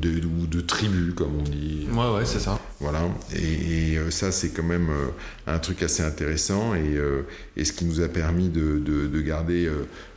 [0.00, 1.86] de, ou de tribus, comme on dit.
[1.92, 2.58] Ouais, ouais, c'est ça.
[2.80, 3.02] Voilà.
[3.34, 5.06] Et, euh, ça, c'est quand même euh,
[5.46, 7.22] un truc assez intéressant et, euh,
[7.56, 9.70] et, ce qui nous a permis de, de, garder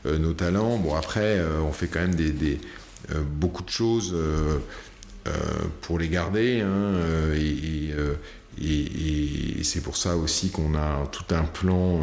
[0.06, 0.78] nos talents.
[0.78, 2.60] Bon, après, on fait quand même des, des
[3.24, 4.16] beaucoup de choses
[5.82, 6.62] pour les garder.
[6.62, 6.96] Hein,
[7.36, 7.94] et, et,
[8.58, 12.00] c'est pour ça aussi qu'on a tout un plan,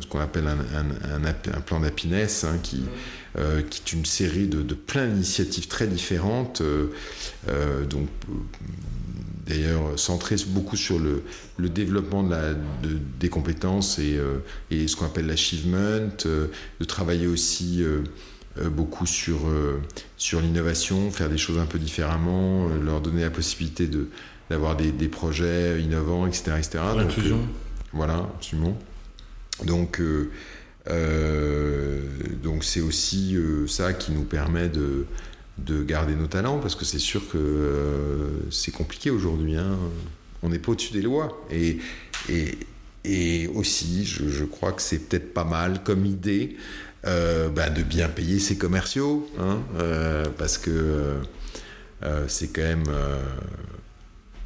[0.00, 2.84] ce qu'on appelle un, un, un, plan d'happiness, hein, qui,
[3.38, 6.88] euh, qui est une série de, de plein d'initiatives très différentes, euh,
[7.48, 8.06] euh, donc
[9.46, 11.22] d'ailleurs centré beaucoup sur le,
[11.56, 14.18] le développement de la, de, des compétences et,
[14.70, 17.82] et ce qu'on appelle l'achievement, de travailler aussi
[18.70, 19.40] beaucoup sur,
[20.16, 24.10] sur l'innovation, faire des choses un peu différemment, leur donner la possibilité de,
[24.50, 26.52] d'avoir des, des, projets innovants, etc.
[26.58, 26.78] etc.
[26.96, 27.40] L'inclusion.
[27.92, 28.76] voilà, absolument.
[29.64, 30.00] Donc,
[30.90, 32.00] euh,
[32.42, 35.06] donc c'est aussi euh, ça qui nous permet de,
[35.58, 39.56] de garder nos talents, parce que c'est sûr que euh, c'est compliqué aujourd'hui.
[39.56, 39.78] Hein.
[40.42, 41.44] On n'est pas au-dessus des lois.
[41.50, 41.78] Et,
[42.28, 42.58] et,
[43.04, 46.56] et aussi, je, je, crois que c'est peut-être pas mal comme idée
[47.04, 49.58] bah, de bien payer ses commerciaux, hein,
[50.38, 51.16] parce que
[52.28, 52.84] c'est quand même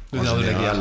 [0.13, 0.75] le nerf de la guerre.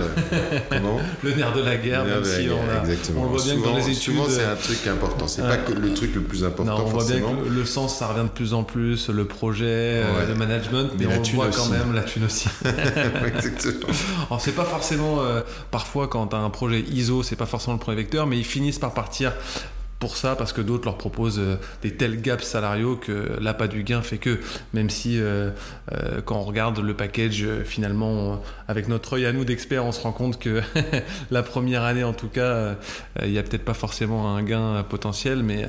[1.22, 3.22] Le nerf de la guerre, même si on, a, exactement.
[3.22, 4.14] on le voit bien souvent, que dans les études.
[4.14, 5.26] Souvent, c'est un truc important.
[5.26, 6.78] C'est pas que le truc le plus important.
[6.78, 7.34] Non, on voit forcément.
[7.34, 10.26] bien que le, sens, ça revient de plus en plus, le projet, ouais.
[10.28, 11.58] le management, mais, mais on voit aussi.
[11.58, 12.48] quand même la thune aussi.
[13.26, 13.92] exactement.
[14.28, 15.40] Alors, c'est pas forcément, euh,
[15.72, 18.44] parfois, quand tu as un projet ISO, c'est pas forcément le premier vecteur, mais ils
[18.44, 19.32] finissent par partir
[20.06, 23.82] pour ça parce que d'autres leur proposent euh, des tels gaps salariaux que l'appât du
[23.82, 24.38] gain fait que
[24.72, 25.50] même si euh,
[25.90, 29.90] euh, quand on regarde le package finalement on, avec notre œil à nous d'experts on
[29.90, 30.62] se rend compte que
[31.32, 32.76] la première année en tout cas
[33.20, 35.66] il n'y a peut-être pas forcément un gain potentiel mais,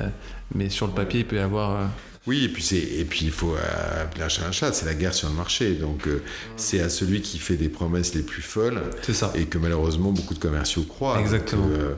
[0.54, 1.90] mais sur le papier il peut y avoir
[2.28, 3.56] oui, et puis, c'est, et puis il faut
[4.02, 5.76] appeler un chat un chat, c'est la guerre sur le marché.
[5.76, 6.22] Donc euh,
[6.58, 8.82] c'est à celui qui fait des promesses les plus folles.
[9.02, 9.32] C'est ça.
[9.34, 11.20] Et que malheureusement beaucoup de commerciaux croient.
[11.22, 11.66] Exactement.
[11.66, 11.94] Donc, euh,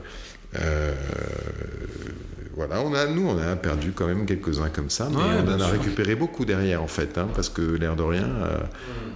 [0.58, 0.92] euh,
[2.54, 5.48] voilà, on a, nous, on a perdu quand même quelques-uns comme ça, mais Ouais, on
[5.48, 5.70] en a sûr.
[5.80, 8.58] récupéré beaucoup derrière, en fait, hein, parce que l'air de rien, euh,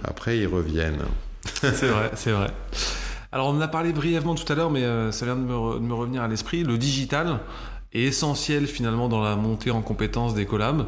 [0.03, 1.01] après, ils reviennent.
[1.61, 2.47] c'est vrai, c'est vrai.
[3.31, 5.53] Alors on en a parlé brièvement tout à l'heure, mais euh, ça vient de me,
[5.53, 6.63] re- de me revenir à l'esprit.
[6.63, 7.39] Le digital
[7.93, 10.85] est essentiel finalement dans la montée en compétences des collabs.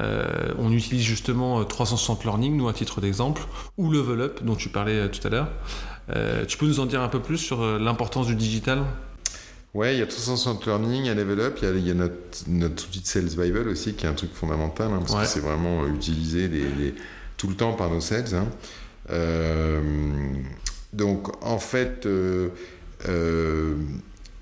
[0.00, 0.26] Euh,
[0.58, 3.42] on utilise justement euh, 360 Learning, nous à titre d'exemple,
[3.78, 5.48] ou Level Up dont tu parlais tout à l'heure.
[6.48, 8.80] Tu peux nous en dire un peu plus sur l'importance du digital?
[9.74, 11.88] Ouais, il y a 360 Learning, il y a Level Up, il y a, il
[11.88, 12.14] y a notre,
[12.46, 15.22] notre outil de Sales Bible aussi, qui est un truc fondamental, hein, parce Ouais.
[15.22, 16.94] que c'est vraiment euh, utilisé les- les-
[17.36, 18.34] tout le temps par nos sales.
[18.34, 18.46] hein.
[19.10, 19.80] Euh,
[20.92, 22.50] donc, en fait, euh,
[23.08, 23.74] euh,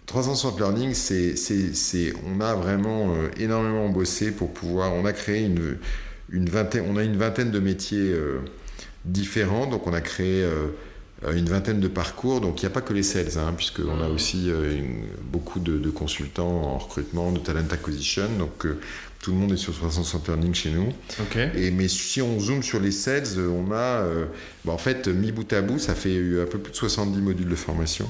[0.05, 5.15] 360 Learning, c'est, c'est, c'est- on a vraiment euh, énormément bossé pour pouvoir, on a
[5.15, 5.79] créé une,
[6.29, 8.15] une vingtaine, on a une vingtaine de métiers
[9.07, 10.47] différents, donc on a créé
[11.31, 12.41] une vingtaine de parcours.
[12.41, 15.61] Donc il n'y a pas que les sales, hein, puisqu'on a aussi euh, une- beaucoup
[15.61, 18.29] de, de consultants en recrutement, de talent acquisition.
[18.39, 18.81] Donc euh,
[19.21, 20.93] tout le monde est sur 360 Learning chez nous.
[21.55, 24.27] Et, mais si on zoome sur les sales, euh, on a, euh,
[24.65, 27.21] bah, en fait, mis bout à bout, ça fait euh, un peu plus de 70
[27.21, 28.09] modules de formation.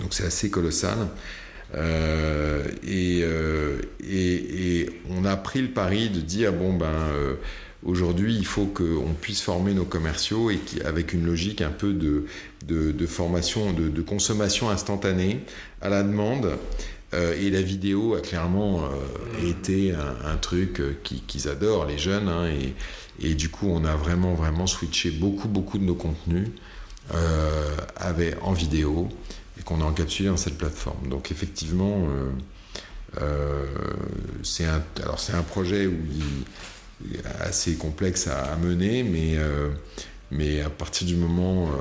[0.00, 0.96] Donc c'est assez colossal.
[1.74, 7.34] Euh, et, euh, et, et on a pris le pari de dire bon ben euh,
[7.84, 11.92] aujourd'hui il faut qu'on puisse former nos commerciaux et qui, avec une logique un peu
[11.92, 12.26] de,
[12.66, 15.40] de, de formation, de, de consommation instantanée
[15.82, 16.58] à la demande.
[17.14, 21.86] Euh, et la vidéo a clairement euh, été un, un truc euh, qui- qu'ils adorent
[21.86, 22.74] les jeunes hein, et,
[23.24, 26.48] et du coup on a vraiment vraiment switché beaucoup beaucoup de nos contenus
[27.14, 29.08] euh, avec, en vidéo
[29.58, 31.08] et qu'on a encapsulé dans cette plateforme.
[31.08, 32.08] Donc effectivement,
[34.42, 36.44] c'est un, alors c'est un projet où il,
[37.40, 39.68] assez complexe à, à mener, mais, euh,
[40.30, 41.72] mais à partir du moment, euh,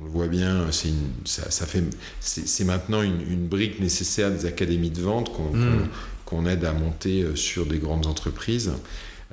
[0.00, 1.82] on le voit bien, c'est une- ça, ça fait,
[2.20, 5.60] c'est c'est maintenant une, une brique nécessaire des académies de vente qu'on Mm.
[5.60, 5.88] qu'on-
[6.24, 8.72] qu'on aide à monter euh, sur des grandes entreprises.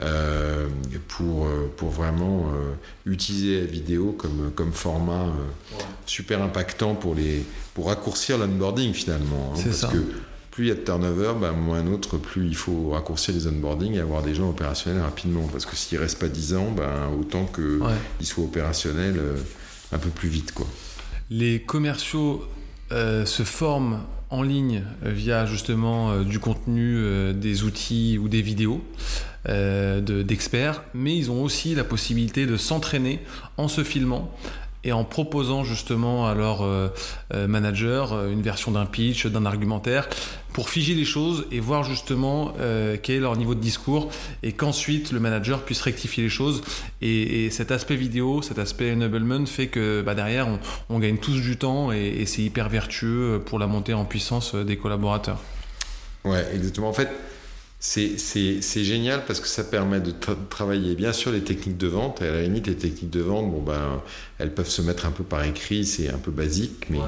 [0.02, 0.69] euh,
[1.10, 2.71] pour, euh, pour vraiment euh,
[3.06, 9.54] utiliser la vidéo comme, comme format euh, super impactant pour, les, pour raccourcir l'onboarding finalement.
[9.54, 9.88] hein, parce ça.
[9.89, 9.97] que
[10.52, 13.48] plus il y a de turnover, ben, moins un autre, plus il faut raccourcir les
[13.48, 15.48] onboarding et avoir des gens opérationnels rapidement.
[15.52, 18.26] Parce que s'ils restent pas 10 ans, ben, autant qu'ils Ouais.
[18.26, 19.36] soient opérationnels euh,
[19.92, 20.52] un peu plus vite.
[20.54, 20.66] Quoi.
[21.30, 22.44] Les commerciaux
[22.92, 24.00] euh, se forment
[24.32, 28.82] en ligne euh, via justement euh, du contenu, euh, des outils ou des vidéos
[29.48, 33.20] de- d'experts, mais ils ont aussi la possibilité de s'entraîner
[33.58, 34.32] en se filmant
[34.84, 36.89] et en proposant justement à leur euh,
[37.34, 40.08] euh, manager euh, une version d'un pitch, d'un argumentaire,
[40.54, 42.54] pour figer les choses et voir justement
[43.04, 44.10] quel est leur niveau de discours
[44.42, 46.63] et qu'ensuite le manager puisse rectifier les choses.
[47.02, 51.18] Et, et cet aspect vidéo, cet aspect enablement fait que bah, derrière on, on gagne
[51.18, 55.39] tous du temps et, et c'est hyper vertueux pour la montée en puissance des collaborateurs.
[56.26, 56.89] Ouais, exactement.
[56.89, 57.10] En fait,
[57.80, 62.22] c'est génial parce que ça permet de tra- travailler bien sûr les techniques de vente.
[62.22, 64.02] Et à la limite, les techniques de vente, bon, ben,
[64.38, 67.00] elles peuvent se mettre un peu par écrit, c'est un peu basique, mais,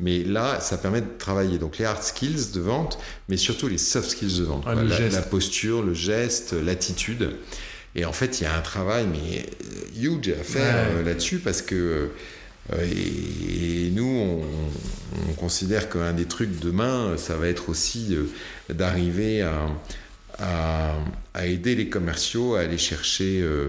[0.00, 3.78] mais là, ça permet de travailler donc les hard skills de vente, mais surtout les
[3.78, 4.64] soft skills de vente.
[4.66, 7.30] Le la, posture, le geste, l'attitude.
[7.94, 11.00] Et en fait, il y a un travail mais euh, huge à faire Ouais.
[11.00, 12.10] euh, là-dessus parce que
[12.74, 14.42] euh, et, nous, on,
[15.30, 18.14] on considère qu'un des trucs demain, ça va être aussi
[18.68, 19.66] d'arriver à,
[20.38, 20.94] à,
[21.34, 23.68] à aider les commerciaux à aller chercher euh,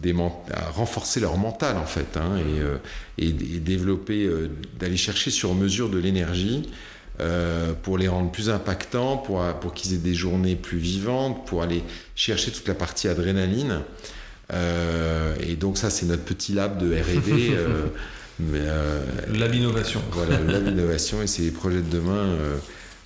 [0.00, 0.14] des
[0.52, 2.76] à renforcer leur mental en fait hein, et, euh,
[3.18, 6.70] et, et développer euh, d'aller chercher sur mesure de l'énergie
[7.84, 11.84] pour les rendre plus impactants pour, pour qu'ils aient des journées plus vivantes pour aller
[12.16, 13.82] chercher toute la partie adrénaline
[14.50, 17.54] et donc ça c'est notre petit lab de R&D
[19.38, 20.02] Lab innovation.
[20.10, 22.26] voilà, lab innovation et c'est les projets de demain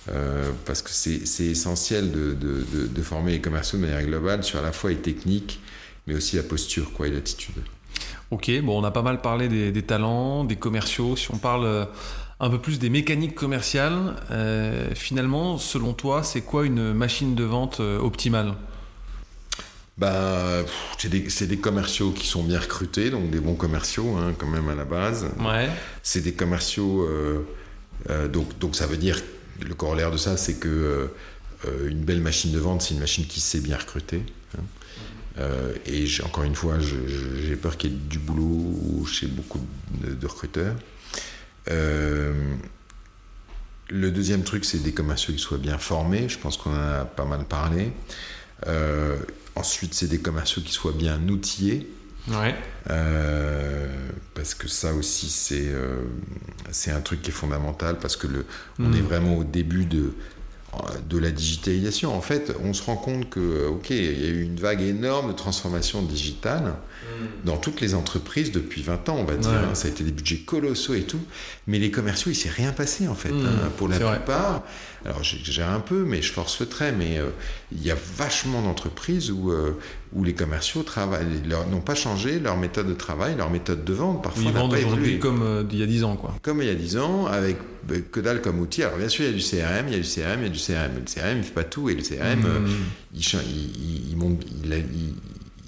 [0.09, 4.43] euh, parce que c'est essentiel de, de, de, de, former les commerciaux de manière globale
[4.43, 5.59] sur à la fois les techniques,
[6.05, 7.55] mais aussi la posture quoi, et l'attitude.
[8.31, 11.15] Ok, bon, on a pas mal parlé des, des, talents, des commerciaux.
[11.15, 11.87] Si on parle
[12.39, 17.43] un peu plus des mécaniques commerciales, euh, finalement, selon toi, c'est quoi une machine de
[17.43, 18.53] vente optimale?
[19.97, 20.63] Bah,
[20.99, 24.69] c'est des, des, commerciaux qui sont bien recrutés, donc des bons commerciaux hein, quand même
[24.69, 25.25] à la base.
[25.39, 25.69] Ouais.
[26.03, 27.47] C'est des commerciaux, euh,
[28.11, 29.19] euh, donc, donc ça veut dire,
[29.59, 31.09] le corollaire de ça, c'est que
[31.65, 34.23] euh, une belle machine de vente, c'est une machine qui sait bien recruter.
[34.57, 34.61] Hein.
[35.39, 40.25] Euh, et encore une fois, j'ai peur qu'il y ait du boulot chez beaucoup de,
[40.25, 40.75] recruteurs.
[41.69, 42.55] Euh,
[43.89, 46.27] le deuxième truc, c'est des commerciaux qui soient bien formés.
[46.27, 47.91] Je pense qu'on en a pas mal parlé.
[49.55, 51.89] Ensuite, c'est des commerciaux qui soient bien outillés.
[52.29, 52.55] Ouais.
[52.89, 53.87] Euh,
[54.33, 56.03] parce que ça aussi, c'est euh,
[56.71, 58.45] c'est un truc qui est fondamental parce que le,
[58.79, 60.13] on est vraiment au début de,
[61.09, 62.13] de la digitalisation.
[62.15, 65.29] En fait, on se rend compte que, ok, il y a eu une vague énorme
[65.29, 66.75] de transformation digitale
[67.45, 69.49] dans toutes les entreprises depuis 20 ans, on va dire.
[69.51, 69.57] Ouais.
[69.57, 69.75] hein.
[69.75, 71.19] Ça a été des budgets colossaux et tout.
[71.67, 73.31] Mais les commerciaux, il s'est rien passé, en fait.
[73.31, 73.45] Mm.
[73.45, 74.17] hein, pour la vrai.
[74.17, 74.63] plupart.
[75.05, 76.91] Alors, j'exagère un peu, mais je force le trait.
[76.91, 77.29] Mais euh,
[77.71, 79.77] il y a vachement d'entreprises où, euh,
[80.13, 80.83] où les commerciaux
[81.71, 84.23] n'ont pas changé leur méthode de travail, leur méthode de vente.
[84.23, 86.35] Parfois, Ils vendent aujourd'hui comme euh, il y a 10 ans, quoi.
[86.41, 87.57] Comme il y a 10 ans, avec
[87.91, 88.83] euh, que dalle comme outil.
[88.83, 90.47] Alors bien sûr, il y a du CRM, il y a du CRM, il y
[90.47, 90.91] a du CRM.
[90.95, 91.89] Le CRM, il fait pas tout.
[91.89, 92.67] Et le CRM, euh, Mm.
[93.13, 94.73] il, il, il, monte, il-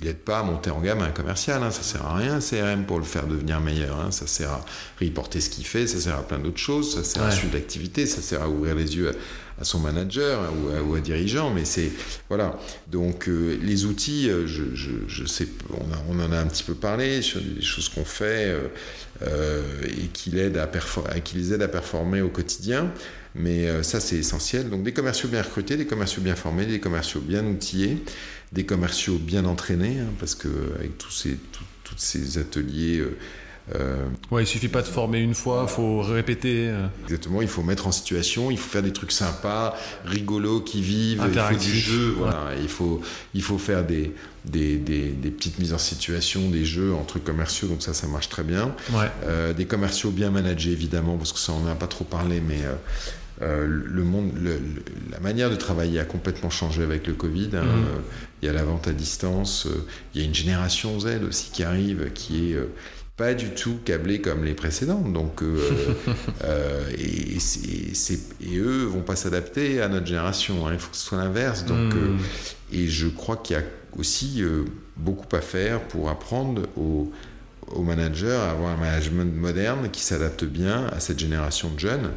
[0.02, 1.62] il aide pas à monter en gamme un commercial.
[1.64, 1.72] Hein.
[1.72, 4.00] Ça sert à rien, un CRM, pour le faire devenir meilleur.
[4.00, 4.12] Hein.
[4.12, 4.66] Ça sert à
[5.02, 6.96] reporter ce qu'il fait, ça sert à plein d'autres choses.
[6.96, 9.12] Ça sert à suivre l'activité, ça sert à ouvrir les yeux
[9.60, 10.52] à, son manager
[10.88, 11.52] ou, à, dirigeant.
[11.54, 11.92] Mais c'est
[12.30, 12.58] voilà.
[12.88, 15.48] Donc euh, les outils, euh, je, sais,
[16.10, 18.56] on, en a un petit peu parlé sur des choses qu'on fait
[19.22, 22.92] euh, et qui, l'aident à qui les aident à performer au quotidien.
[23.36, 24.70] Mais ça, c'est essentiel.
[24.70, 28.04] Donc des commerciaux bien recrutés, des commerciaux bien formés, des commerciaux bien outillés,
[28.52, 30.50] des commerciaux bien entraînés, hein, parce que
[30.80, 31.38] avec tous ces,
[31.84, 33.04] tous ces ateliers,
[33.76, 36.68] euh, Ouais, il suffit pas de former une fois, faut répéter.
[36.70, 36.88] euh.
[37.06, 41.24] exactement, il faut mettre en situation, il faut faire des trucs sympas, rigolos, qui vivent,
[41.28, 42.30] il faut du jeu, ouais.
[42.62, 43.02] il, faut,
[43.34, 44.14] il faut faire des,
[44.46, 48.30] des, des, des petites mises en situation, des jeux entre commerciaux, donc ça, ça marche
[48.30, 48.74] très bien.
[48.92, 49.06] Ouais.
[49.26, 52.42] Euh, des commerciaux bien managés, évidemment, parce que ça, on n'en a pas trop parlé,
[52.46, 52.74] mais euh,
[53.42, 57.50] euh, le monde, le- le- la manière de travailler a complètement changé avec le Covid.
[57.54, 57.64] hein.
[57.64, 57.86] Mhm.
[58.42, 59.68] Il y a la vente à distance,
[60.16, 62.58] il y a une génération Z aussi qui arrive, qui est
[63.20, 65.12] pas du tout câblée comme les précédentes.
[65.14, 65.60] Donc, euh,
[66.46, 67.94] euh, et, et
[68.42, 70.66] et eux vont pas s'adapter à notre génération.
[70.66, 70.72] hein.
[70.74, 71.66] Il faut que ce soit l'inverse.
[71.66, 71.98] Donc, Mm.
[71.98, 72.18] euh,
[72.72, 73.64] et je crois qu'il y a
[73.98, 74.42] aussi
[74.96, 77.12] beaucoup à faire pour apprendre aux,
[77.68, 82.12] aux managers à avoir un management moderne qui s'adapte bien à cette génération de jeunes,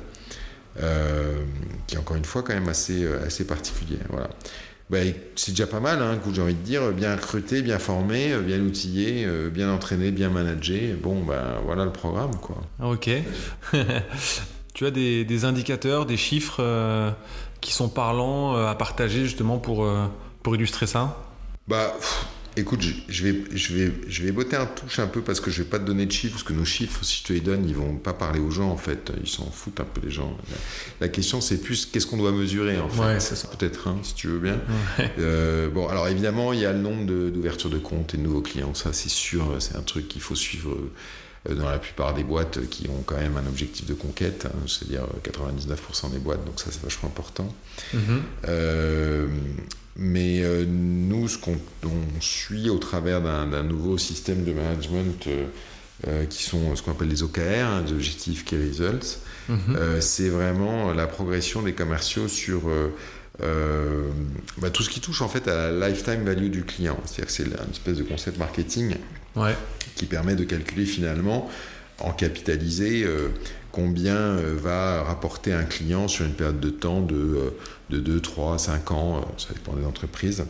[1.87, 4.07] qui est encore une fois quand même assez, assez particulière.
[4.11, 4.31] Voilà.
[4.93, 4.99] Bah,
[5.37, 8.61] c'est déjà pas mal, hein, j'ai envie de dire, bien recruté, bien formé, euh, bien
[8.61, 10.93] outillé, euh, bien entraîné, bien managé.
[10.93, 12.57] Bon, ben voilà le programme, quoi.
[12.79, 13.09] Ah, Ok.
[14.75, 17.11] tu as des, des indicateurs, des chiffres euh,
[17.63, 20.05] qui sont parlants euh, à partager justement pour, euh,
[20.43, 21.17] pour illustrer ça?
[21.69, 22.27] Bah, pff,
[22.57, 25.63] écoute, je, vais, je, vais, je vais botter un touche un peu parce que je
[25.63, 27.69] vais pas te donner de chiffres, parce que nos chiffres, si je te les donne,
[27.69, 29.13] ils vont pas parler aux gens en fait.
[29.23, 30.37] Ils s'en foutent un peu les gens.
[31.01, 33.01] La, question, c'est plus qu'est-ce qu'on doit mesurer en fait?
[33.01, 33.49] Ouais, c'est ça.
[33.49, 34.59] Peut-être, hein, si tu veux bien.
[34.99, 35.11] Ouais.
[35.19, 38.23] Euh, bon, alors évidemment, il y a le nombre de- d'ouvertures de, comptes et de
[38.23, 38.75] nouveaux clients.
[38.75, 40.77] Ça, c'est sûr, c'est un truc qu'il faut suivre
[41.49, 44.59] euh, dans la plupart des boîtes qui ont quand même un objectif de conquête, hein,
[44.67, 46.45] c'est-à-dire 99% des boîtes.
[46.45, 47.53] Donc ça, c'est vachement important.
[47.95, 48.23] Mhm.
[48.49, 49.27] Euh,
[49.97, 55.45] mais euh, nous, ce qu'on on suit au travers d'un nouveau système de management euh,
[56.09, 59.19] euh, qui sont ce qu'on appelle les OKR, hein, les Objective Key Results,
[59.49, 59.59] Mhm.
[59.77, 62.63] euh, c'est vraiment la progression des commerciaux sur
[64.59, 66.99] bah, tout ce qui touche en fait à la lifetime value du client.
[67.05, 68.95] C'est-à-dire que c'est une espèce de concept marketing
[69.35, 69.57] Ouais.
[69.97, 71.51] qui permet de calculer finalement
[71.99, 73.29] en capitalisé euh,
[73.73, 77.51] combien euh, va rapporter un client sur une période de temps de, euh,
[77.91, 80.45] de 2, 3, 5 ans, euh, ça dépend des entreprises.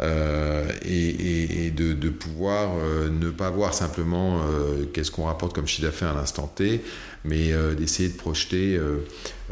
[0.00, 2.70] Euh, et, et- et de, de pouvoir
[3.10, 6.82] ne pas voir simplement euh, qu'est-ce qu'on rapporte comme chiffre d'affaires à l'instant T,
[7.24, 8.78] mais euh, d'essayer de projeter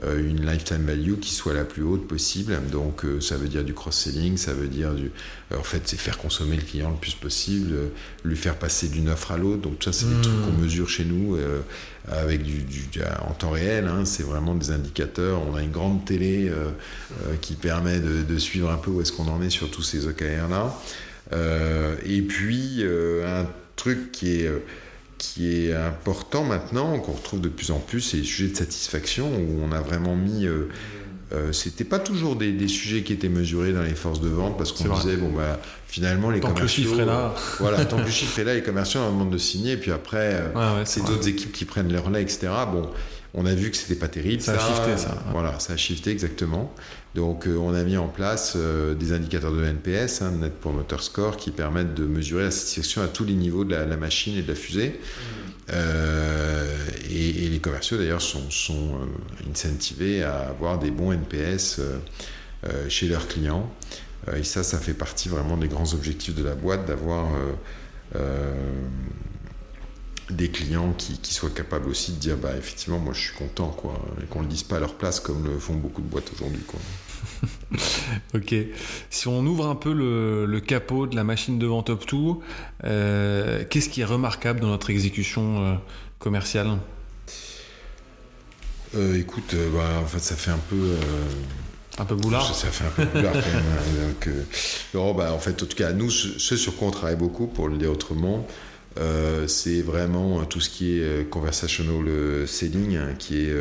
[0.07, 2.57] une lifetime value qui soit la plus haute possible.
[2.71, 5.11] Donc ça veut dire du cross-selling, ça veut dire du...
[5.59, 7.73] en fait, c'est faire consommer le client le plus possible,
[8.25, 9.63] lui faire passer d'une offre à l'autre.
[9.63, 11.37] Donc ça, c'est des trucs qu'on mesure chez nous
[12.11, 12.65] avec du,
[13.29, 13.87] en temps réel.
[13.87, 14.05] hein.
[14.05, 15.43] c'est vraiment des indicateurs.
[15.51, 16.71] On a une grande télé euh,
[17.25, 20.07] euh, qui permet de, suivre un peu où est-ce qu'on en est sur tous ces
[20.07, 20.77] OKR-là.
[21.33, 22.85] Euh, et puis,
[23.25, 23.47] un
[23.77, 24.51] truc qui est...
[25.19, 29.29] qui est important maintenant, qu'on retrouve de plus en plus, c'est les sujets de satisfaction,
[29.35, 30.47] où on a vraiment mis
[31.33, 34.57] euh, c'était pas toujours des, des, sujets qui étaient mesurés dans les forces de vente
[34.57, 35.59] parce qu'on disait bon bah
[35.89, 37.35] finalement les tant commerciaux que le chiffre est là.
[37.59, 39.91] voilà tant que le chiffre est là les commerciaux on demande de signer et puis
[39.91, 42.89] après euh, ouais, ouais, c'est d'autres équipes qui prennent leur lait etc bon
[43.35, 45.23] on a vu que c'était pas terrible ça, ça a shifté ça.
[45.33, 46.73] voilà ça a shifté exactement.
[47.17, 50.99] Donc euh, on a mis en place euh, des indicateurs de NPS hein, Net Promoter
[51.01, 54.37] Score qui permettent de mesurer la satisfaction à tous les niveaux de la, la machine
[54.37, 54.89] et de la fusée.
[54.89, 55.46] Mmh.
[55.73, 56.77] Euh,
[57.11, 63.09] et, les commerciaux d'ailleurs sont, sont euh, incentivés à avoir des bons NPS euh, chez
[63.09, 63.71] leurs clients.
[64.37, 67.29] et ça, ça fait partie vraiment des grands objectifs de la boîte d'avoir
[70.31, 73.69] des clients qui, qui, soient capables aussi de dire bah effectivement moi je suis content
[73.69, 76.33] quoi et qu'on le dise pas à leur place comme le font beaucoup de boîtes
[76.35, 76.81] aujourd'hui quoi.
[78.35, 78.55] ok.
[79.11, 82.39] Si on ouvre un peu le, le, capot de la machine de vente Up2,
[82.85, 85.75] euh, qu'est-ce qui est remarquable dans notre exécution euh,
[86.19, 86.79] commerciale?
[88.95, 90.97] Euh, Écoute, bah, en fait, ça fait un peu.
[91.99, 93.57] un peu boulard Ça fait un peu boulard quand même.
[93.57, 94.35] Hein, donc,
[94.95, 97.69] non, bah, en fait, en tout cas, nous, ce sur quoi on travaille beaucoup, pour
[97.69, 98.47] le dire autrement,
[99.47, 103.55] c'est vraiment tout ce qui est conversational selling, hein, qui est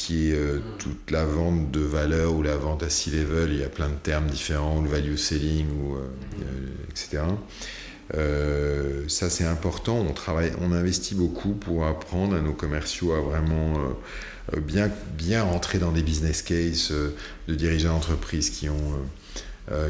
[0.00, 3.64] qui est euh, toute la vente de valeur ou la vente à C-level, il y
[3.64, 6.06] a plein de termes différents, ou le value selling, ou, euh,
[6.88, 7.24] etc.
[8.14, 13.20] Euh, ça c'est important, on, travaille, on investit beaucoup pour apprendre à nos commerciaux à
[13.20, 13.74] vraiment
[14.56, 16.92] bien, bien rentrer dans des business cases
[17.46, 18.94] de dirigeants d'entreprise qui ont...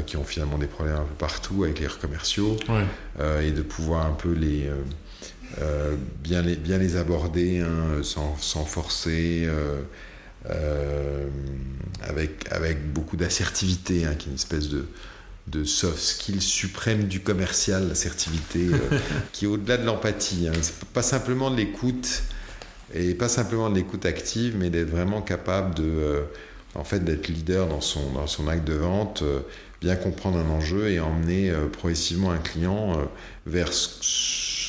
[0.05, 3.47] qui ont finalement des problèmes un peu partout avec les commerciaux ouais.
[3.47, 4.69] et de pouvoir un peu les,
[5.59, 9.81] euh, bien, les, bien les aborder hein, sans, sans, forcer, euh,
[10.49, 11.27] euh,
[12.01, 14.87] avec, avec beaucoup d'assertivité, hein, qui est une espèce de,
[15.47, 18.67] de soft skill suprême du commercial, l'assertivité,
[19.33, 20.47] qui est au-delà de l'empathie.
[20.47, 20.59] Hein.
[20.93, 22.23] Pas simplement de l'écoute,
[22.93, 26.23] et pas simplement de l'écoute active, mais d'être vraiment capable de,
[26.75, 29.23] en fait, d'être leader dans son, dans son acte de vente,
[29.81, 33.09] bien comprendre un enjeu et emmener progressivement un client
[33.45, 33.73] vers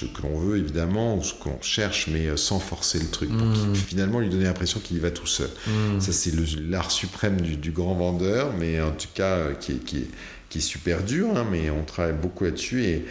[0.02, 3.30] ce que l'on veut évidemment, ou ce qu'on cherche, mais euh, sans forcer le truc,
[3.30, 3.74] pour mmh.
[3.74, 5.50] finalement lui donner l'impression qu'il y va tout seul.
[5.66, 6.00] Mmh.
[6.00, 6.32] Ça c'est
[6.68, 10.08] l'art suprême du, du, grand vendeur, mais en tout cas euh, qui est, qui est,
[10.48, 13.06] qui est super dur, hein, mais on travaille beaucoup là-dessus et,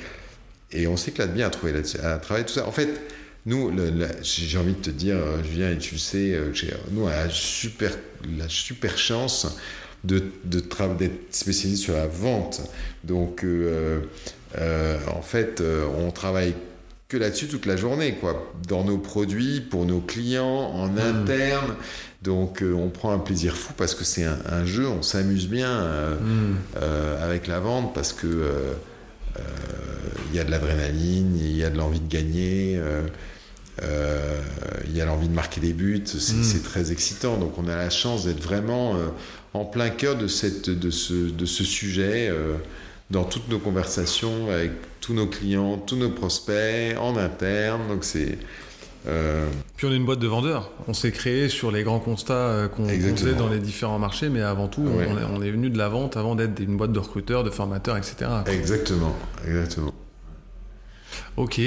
[0.72, 1.74] et on s'éclate bien à, trouver
[2.04, 2.68] à travailler tout ça.
[2.68, 2.90] En fait,
[3.46, 3.72] nous,
[4.22, 6.40] j'ai envie de te dire, euh, Julien, et tu le sais,
[6.92, 7.92] nous, on a la super,
[8.38, 9.48] la super chance
[10.04, 12.62] de, d'être spécialisé sur la vente.
[13.04, 14.02] Donc, euh,
[14.58, 16.54] euh, en fait, euh, on travaille
[17.12, 20.98] que là-dessus toute la journée, quoi, dans nos produits, pour nos clients, en mmh.
[21.00, 21.76] interne.
[22.22, 25.50] Donc euh, on prend un plaisir fou parce que c'est un, un, jeu, on s'amuse
[25.50, 26.56] bien euh, mmh.
[26.82, 28.48] euh, avec la vente parce que
[30.30, 32.80] il y a de l'adrénaline, il y a de l'envie de gagner,
[33.82, 36.62] il y a l'envie de marquer des buts, c'est mmh.
[36.64, 37.38] très excitant.
[37.38, 38.96] Donc on a la chance d'être vraiment
[39.54, 42.32] en plein cœur de, cette, de, ce, de ce sujet
[43.12, 44.72] dans toutes nos conversations avec
[45.02, 47.88] tous nos clients, tous nos prospects, en interne.
[47.90, 48.38] Donc c'est.
[49.08, 49.48] Euh...
[49.76, 50.72] Puis on est une boîte de vendeurs.
[50.88, 54.42] On s'est créé sur les grands constats euh, qu'on faisait dans les différents marchés, mais
[54.42, 55.08] avant tout, ouais.
[55.10, 57.50] on, est, on, est, venu de la vente avant d'être une boîte de recruteurs, de
[57.50, 58.30] formateurs, etc.
[58.48, 59.94] Exactement, exactement.
[61.36, 61.60] Ok.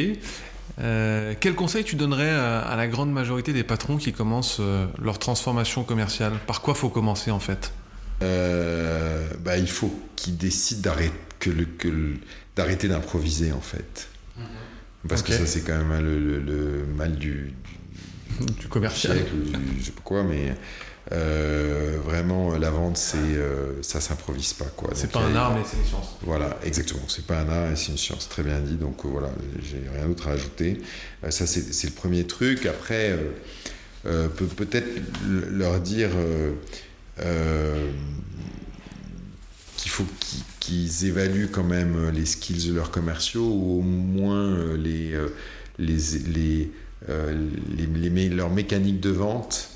[0.80, 4.86] Euh, quel conseil tu donnerais à, à, la grande majorité des patrons qui commencent euh,
[5.00, 6.32] leur transformation commerciale?
[6.46, 7.72] Par quoi faut commencer en fait?
[8.22, 12.14] Euh, bah, il faut qu'ils décident d'arrêter que le, que le,
[12.56, 14.08] d'arrêter d'improviser en fait.
[14.36, 14.42] Mmh.
[15.08, 15.32] Parce okay.
[15.32, 17.52] que ça c'est quand même le, le, le mal du,
[18.40, 19.16] du, du commercial.
[19.16, 19.32] Siècle,
[19.78, 20.54] je sais pas quoi, mais
[21.12, 24.90] euh, vraiment la vente c'est euh, ça s'improvise pas quoi.
[24.94, 26.16] C'est pas un art mais c'est une science.
[26.22, 28.76] Voilà exactement, c'est pas un art et c'est une science, très bien dit.
[28.76, 29.30] Donc euh, voilà,
[29.62, 30.80] j'ai rien d'autre à ajouter.
[31.22, 32.64] Euh, ça c'est le premier truc.
[32.64, 33.18] Après
[34.06, 34.88] euh, peut peut-être
[35.28, 36.10] leur dire
[39.76, 40.06] qu'il faut
[40.60, 45.12] qu'ils évaluent quand même les skills de leurs commerciaux ou au moins les,
[45.78, 45.96] les,
[46.26, 46.70] les,
[47.76, 49.73] les, les leur mécanique de vente.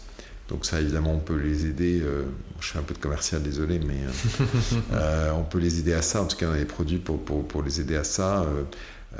[0.49, 2.01] Donc ça, évidemment, on peut les aider.
[2.03, 2.25] Euh,
[2.61, 4.01] je fais un peu de commercial, désolé, mais
[4.93, 6.23] euh, on peut les aider à ça.
[6.23, 8.47] En tout cas, on a des produits pour, pour, pour les aider à ça.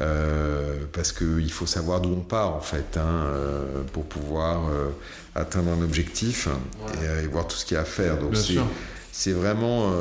[0.01, 3.27] Euh, parce qu'il faut savoir d'où on part, en fait, hein,
[3.93, 4.71] pour pouvoir
[5.35, 7.21] atteindre un objectif ouais.
[7.21, 8.19] et, et, voir tout ce qu'il y a à faire.
[8.19, 8.37] Donc
[9.13, 9.93] c'est vraiment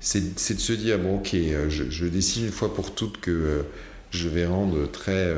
[0.00, 1.36] c'est de se dire bon ok
[1.68, 3.62] je, je, décide une fois pour toutes que euh,
[4.10, 5.34] je vais rendre très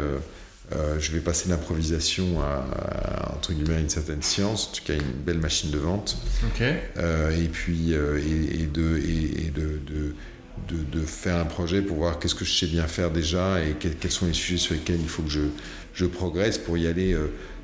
[0.74, 4.84] euh, euh, je vais passer d'improvisation à, à, entre guillemets une certaine science en tout
[4.84, 6.16] cas une belle machine de vente
[6.46, 6.74] okay.
[7.38, 10.14] et puis et, et, de, et, de, de
[10.68, 13.72] de, de, faire un projet pour voir qu'est-ce que je sais bien faire déjà et
[13.72, 15.40] que, quels sont les sujets sur lesquels il faut que je,
[15.94, 17.16] je progresse pour y aller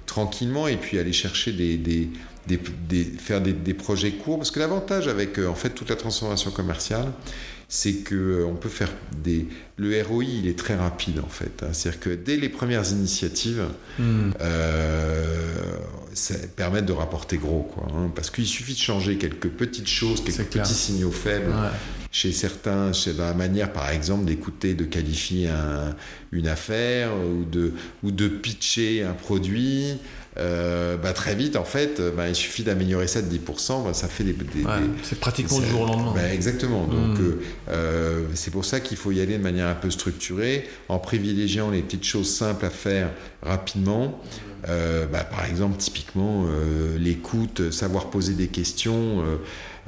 [0.07, 2.09] tranquillement et puis aller chercher des, des,
[2.49, 4.39] des, des faire des, projets courts.
[4.39, 7.13] Parce que l'avantage avec en fait toute la transformation commerciale,
[7.69, 8.91] c'est que on peut faire
[9.23, 9.47] des.
[9.77, 11.63] Le ROI, il est très rapide en fait.
[11.63, 11.69] Hein.
[11.73, 13.65] C'est-à-dire que dès les premières initiatives,
[13.99, 14.31] mm.
[14.41, 15.77] euh,
[16.15, 17.87] ça permet de rapporter gros, quoi.
[17.95, 21.51] Hein, parce qu'il suffit de changer quelques petites choses, quelques petits signaux faibles.
[21.51, 21.69] Ouais
[22.11, 25.95] chez certains, c'est la manière, par exemple, d'écouter, de qualifier un,
[26.33, 29.99] une affaire ou de, ou de pitcher un produit.
[30.41, 34.09] Euh, bah, très vite, en fait, bah, il suffit d'améliorer ça de 10%, bah, ça
[34.09, 34.33] fait des.
[34.33, 34.73] des, ouais,
[35.03, 36.13] c'est pratiquement du jour au lendemain.
[36.15, 36.87] Bah, exactement.
[36.87, 37.39] Donc, mmh.
[37.71, 41.71] euh, c'est pour ça qu'il faut y aller de manière un peu structurée, en privilégiant
[41.71, 43.11] les petites choses simples à faire
[43.43, 44.23] rapidement.
[44.69, 49.25] Euh, bah, par exemple, typiquement, euh, l'écoute, savoir poser des questions.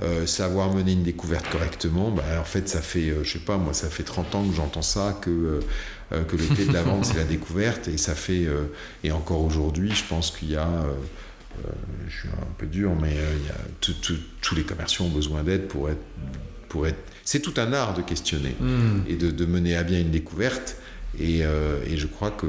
[0.03, 3.39] Euh, euh, savoir mener une découverte correctement, bah, en fait, ça fait, euh, je sais
[3.39, 5.61] pas, moi, ça fait 30 ans que j'entends ça, que,
[6.13, 8.47] euh, que le clé de la vente, c'est la découverte, et ça fait,
[9.05, 10.69] et encore aujourd'hui, je pense qu'il y a,
[12.09, 13.95] je suis un peu dur, mais il y a
[14.41, 16.03] tous les commerciaux ont besoin d'aide pour être,
[16.69, 16.99] pour être.
[17.25, 19.03] C'est tout un art de questionner mm.
[19.09, 20.77] et de, de, mener à bien une découverte,
[21.19, 22.47] et, et je crois que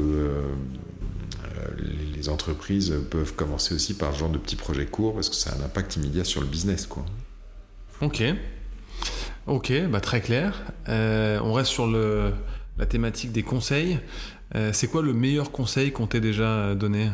[2.15, 5.51] les entreprises peuvent commencer aussi par ce genre de petits projets courts parce que ça
[5.51, 7.05] a un impact immédiat sur le business, quoi.
[8.01, 8.23] Ok.
[9.45, 10.63] Ok, bah très clair.
[10.89, 12.31] Euh, on reste sur le,
[12.77, 13.99] la thématique des conseils.
[14.55, 17.09] Euh, c'est quoi le meilleur conseil qu'on t'ait déjà donné?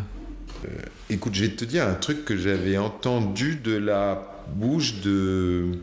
[0.65, 0.69] Euh,
[1.09, 5.79] Écoute, je vais te dire un truc que j'avais entendu de la bouche de,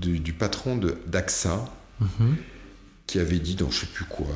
[0.00, 1.64] du, du, patron d'AXA,
[2.00, 2.36] mhm.
[3.06, 4.26] qui avait dit dans je sais plus quoi,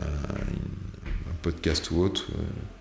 [0.00, 2.26] un, un podcast ou autre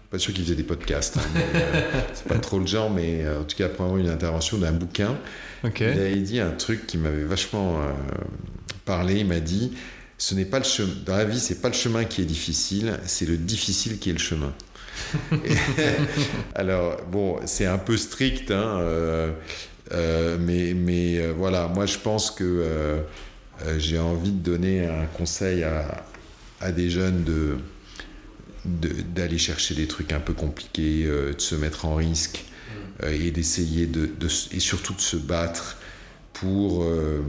[0.09, 1.17] pas sûr qu'il faisait des podcasts.
[1.17, 1.81] Hein, euh,
[2.13, 4.71] c'est pas trop le genre, mais euh, en tout cas, après avoir une intervention d'un
[4.71, 5.17] bouquin,
[5.63, 7.91] il avait dit un truc qui m'avait vachement euh,
[8.85, 9.19] parlé.
[9.19, 9.73] Il m'a dit
[10.17, 10.93] ce n'est pas le chemin.
[11.05, 14.13] Dans la vie, c'est pas le chemin qui est difficile, c'est le difficile qui est
[14.13, 14.53] le chemin.
[16.55, 19.31] alors, bon, c'est un peu strict, hein,
[19.91, 23.01] mais, mais voilà, moi je pense que
[23.77, 26.03] j'ai envie de donner un conseil à,
[26.59, 27.57] à des jeunes de
[28.65, 33.05] d'aller chercher des trucs un peu compliqués, euh, de se mettre en risque mm.
[33.05, 34.09] euh, et d'essayer de,
[34.51, 35.77] et surtout de se battre
[36.33, 37.21] pour, euh,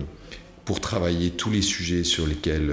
[0.64, 2.72] pour travailler tous les sujets sur lesquels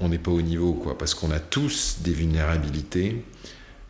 [0.00, 3.24] on n'est pas au niveau, quoi, parce qu'on a tous des vulnérabilités.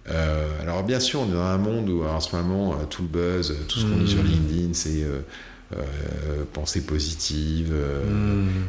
[0.06, 3.56] alors bien sûr, on est dans un monde où en ce moment, tout le buzz,
[3.68, 4.26] tout ce qu'on dit sur mm.
[4.26, 5.04] LinkedIn, c'est
[5.76, 7.74] euh, pensée positive,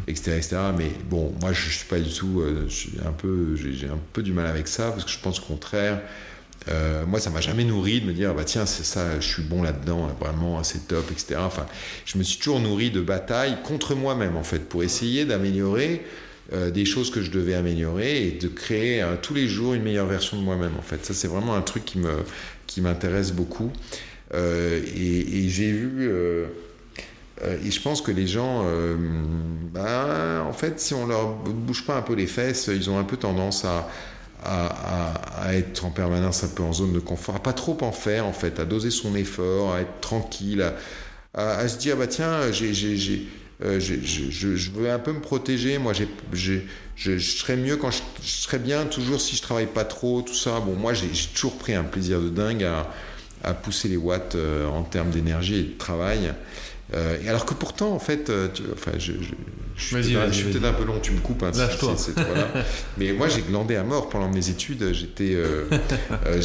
[0.08, 0.58] etc., euh, etc.
[0.76, 2.41] Mais bon, moi, je suis pas du tout.
[2.41, 2.68] Euh,
[3.06, 6.01] un peu, j'ai un peu du mal avec ça parce que je pense au contraire.
[7.06, 9.62] moi, ça m'a jamais nourri de me dire, bah tiens, c'est ça, je suis bon
[9.62, 11.36] là-dedans, vraiment, c'est top, etc.
[11.39, 11.68] Enfin,
[12.06, 16.03] je me suis toujours nourri de batailles contre moi-même, en fait, pour essayer d'améliorer
[16.51, 20.38] des choses que je devais améliorer et de créer tous les jours une meilleure version
[20.38, 21.06] de moi-même, en fait.
[21.06, 22.24] Ça, c'est vraiment un truc qui me
[22.66, 23.72] qui m'intéresse beaucoup.
[24.34, 26.10] Et, et j'ai vu
[27.44, 28.96] euh, et je pense que les gens, euh,
[29.74, 33.04] ben, en fait, si on leur bouge pas un peu les fesses, ils ont un
[33.04, 33.88] peu tendance à,
[35.54, 38.34] être en permanence un peu en zone de confort, à pas trop en faire, en
[38.34, 40.64] fait, à doser son effort, à être tranquille,
[41.34, 42.74] à, se dire, bah tiens, euh, je,
[43.80, 45.78] je, veux un peu me protéger.
[45.80, 45.94] Moi,
[46.34, 46.60] je,
[47.18, 50.60] serais mieux quand je, serais bien toujours si je travaille pas trop, tout ça.
[50.60, 52.88] Bon, moi, j'ai, toujours pris un plaisir de dingue à,
[53.44, 54.38] à pousser les watts
[54.72, 56.34] en termes d'énergie et de travail.
[56.94, 59.34] Euh, et alors que pourtant, en fait, euh, tu, enfin, je, je,
[59.76, 61.42] je suis peut-être un peu long, tu me coupes.
[61.42, 61.52] Hein.
[61.52, 62.48] Voilà.
[62.98, 64.94] Mais moi, j'ai glandé à mort pendant mes études.
[64.94, 65.34] J'étais.
[65.34, 65.66] Euh,
[66.28, 66.42] euh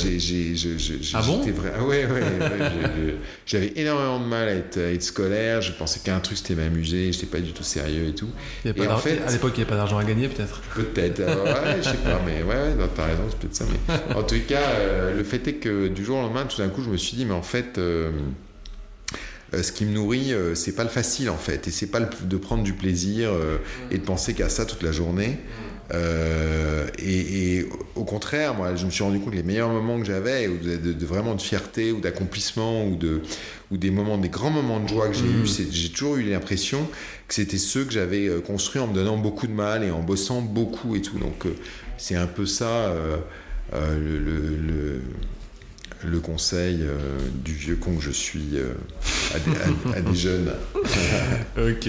[1.15, 1.41] ah bon?
[1.43, 3.15] vrai, ah ouais, ouais, ouais
[3.45, 5.61] J'avais énormément de mal à être, à être scolaire.
[5.61, 7.13] Je pensais qu'un truc, c'était m'amuser.
[7.13, 8.31] J'étais pas du tout sérieux et tout.
[8.65, 10.63] Et en fait, à l'époque, il n'y avait pas d'argent à gagner, peut-être?
[10.75, 11.21] Peut-être.
[11.21, 13.65] ouais, je sais pas, mais ouais, ouais t'as raison, c'est peut-être ça.
[13.71, 14.63] Mais en tout cas,
[15.15, 17.27] le fait est que du jour au lendemain, tout d'un coup, je me suis dit,
[17.27, 17.79] mais en fait.
[19.55, 22.01] Euh, ce qui me nourrit, euh, c'est pas le facile en fait, et c'est pas
[22.01, 23.59] de prendre du plaisir euh,
[23.91, 25.39] et de penser qu'à ça toute la journée.
[27.03, 30.47] Et, au contraire, moi, je me suis rendu compte que les meilleurs moments que j'avais,
[30.47, 33.23] de, vraiment de fierté ou d'accomplissement ou de
[33.73, 35.73] ou des moments, des grands moments de joie que j'ai eu, mm.
[35.73, 36.89] j'ai toujours eu l'impression
[37.27, 40.43] que c'était ceux que j'avais construits en me donnant beaucoup de mal et en bossant
[40.43, 41.19] beaucoup et tout.
[41.19, 41.45] Donc
[41.99, 42.95] c'est un peu ça
[43.73, 45.01] le le
[46.23, 46.97] conseil euh,
[47.45, 48.73] du vieux con que je suis euh,
[49.95, 50.51] à, des, jeunes.
[51.59, 51.89] ok.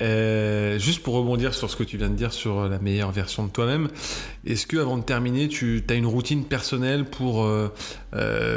[0.00, 3.44] Euh, juste pour rebondir sur ce que tu viens de dire sur la meilleure version
[3.46, 3.88] de toi-même,
[4.46, 7.46] est-ce que avant de terminer, tu as une routine personnelle pour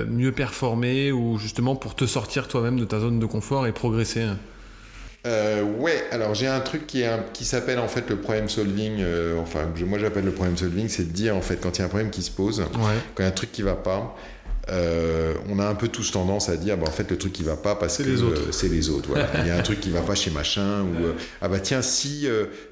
[0.07, 4.25] mieux performer ou justement pour te sortir toi-même de ta zone de confort et progresser?
[5.25, 8.47] Euh, ouais, alors j'ai un truc qui, est un- qui s'appelle en fait le problem
[8.47, 8.97] solving.
[8.99, 11.79] euh, enfin, je- moi j'appelle le problem solving, c'est de dire en fait quand il
[11.79, 12.67] y a un problème qui se pose, Ouais.
[13.15, 14.15] quand il y a un truc qui va pas,
[14.69, 17.43] euh, on a un peu tous tendance à dire bah, en fait le truc qui
[17.43, 18.41] va pas parce que les autres.
[18.47, 19.09] euh, c'est les autres.
[19.09, 19.29] Voilà.
[19.41, 21.81] il y a un truc qui va pas chez machin ou euh, ah bah tiens
[21.83, 22.27] si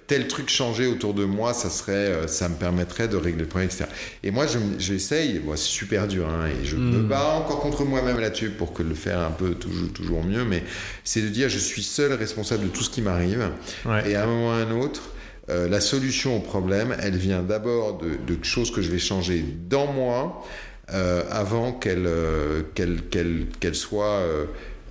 [0.08, 3.70] tel truc changeait autour de moi, ça serait, ça me permettrait de régler le problème
[3.70, 3.86] etc.
[4.24, 7.08] Et moi je j'essaye, bon, c'est super dur hein, et je me Mm.
[7.08, 10.64] bats encore contre moi-même là-dessus pour que le faire un peu toujours toujours mieux, mais
[11.04, 13.50] c'est de dire je suis seul responsable de tout ce qui m'arrive.
[13.86, 14.10] Ouais.
[14.10, 15.04] Et à un moment ou à un autre,
[15.50, 19.92] la solution au problème, elle vient d'abord de, de choses que je vais changer dans
[19.92, 20.44] moi
[20.88, 24.46] avant qu'elle euh, qu'elle qu'elle qu'elle soit euh,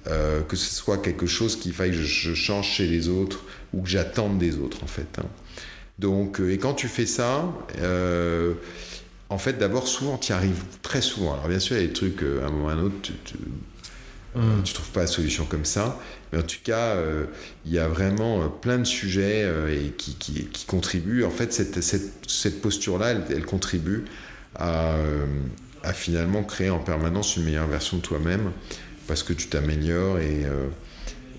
[0.09, 3.83] euh, que ce soit quelque chose qu'il faille que je, change chez les autres ou
[3.83, 5.19] que j'attende des autres en fait.
[5.19, 5.27] hein.
[5.99, 7.53] Donc euh, et quand tu fais ça.
[7.81, 8.55] euh,
[9.31, 11.35] en fait, d'abord, souvent, tu y arrives très souvent.
[11.35, 12.79] Alors, bien sûr, il y a des trucs, euh, à un moment ou à un
[12.81, 13.41] autre, tu, tu, euh,
[14.35, 14.63] Mm.
[14.63, 15.99] tu trouves pas la solution comme ça.
[16.33, 17.27] Mais en tout cas, euh,
[17.65, 21.25] il y a vraiment euh, plein de sujets euh, et qui, qui, qui contribuent.
[21.25, 24.05] En fait, cette, cette, cette posture-là, elle, elle contribue
[24.55, 25.27] à, euh,
[25.83, 28.53] à finalement créer en permanence une meilleure version de toi-même
[29.07, 30.69] parce que tu t'améliores et, euh,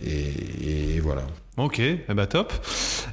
[0.06, 1.24] et, et voilà.
[1.58, 2.52] Ok, eh ben top.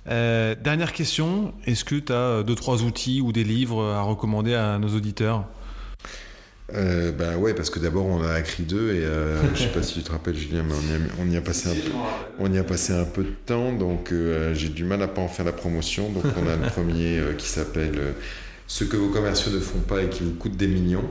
[0.09, 4.55] Euh, dernière question, est-ce que tu as deux, trois outils ou des livres à recommander
[4.55, 5.45] à nos auditeurs?
[6.75, 9.83] Euh, ben ouais, parce que d'abord on a écrit deux et euh, je sais pas
[9.83, 11.91] si tu te rappelles Julien, mais on y a, on y a passé un peu,
[12.39, 15.21] on y a passé un peu de temps, donc euh, j'ai du mal à pas
[15.21, 16.11] en faire la promotion.
[16.11, 18.13] Donc on a le premier euh, qui s'appelle euh,
[18.73, 21.03] Ce que vos commerciaux ne font pas et qui vous coûte des millions.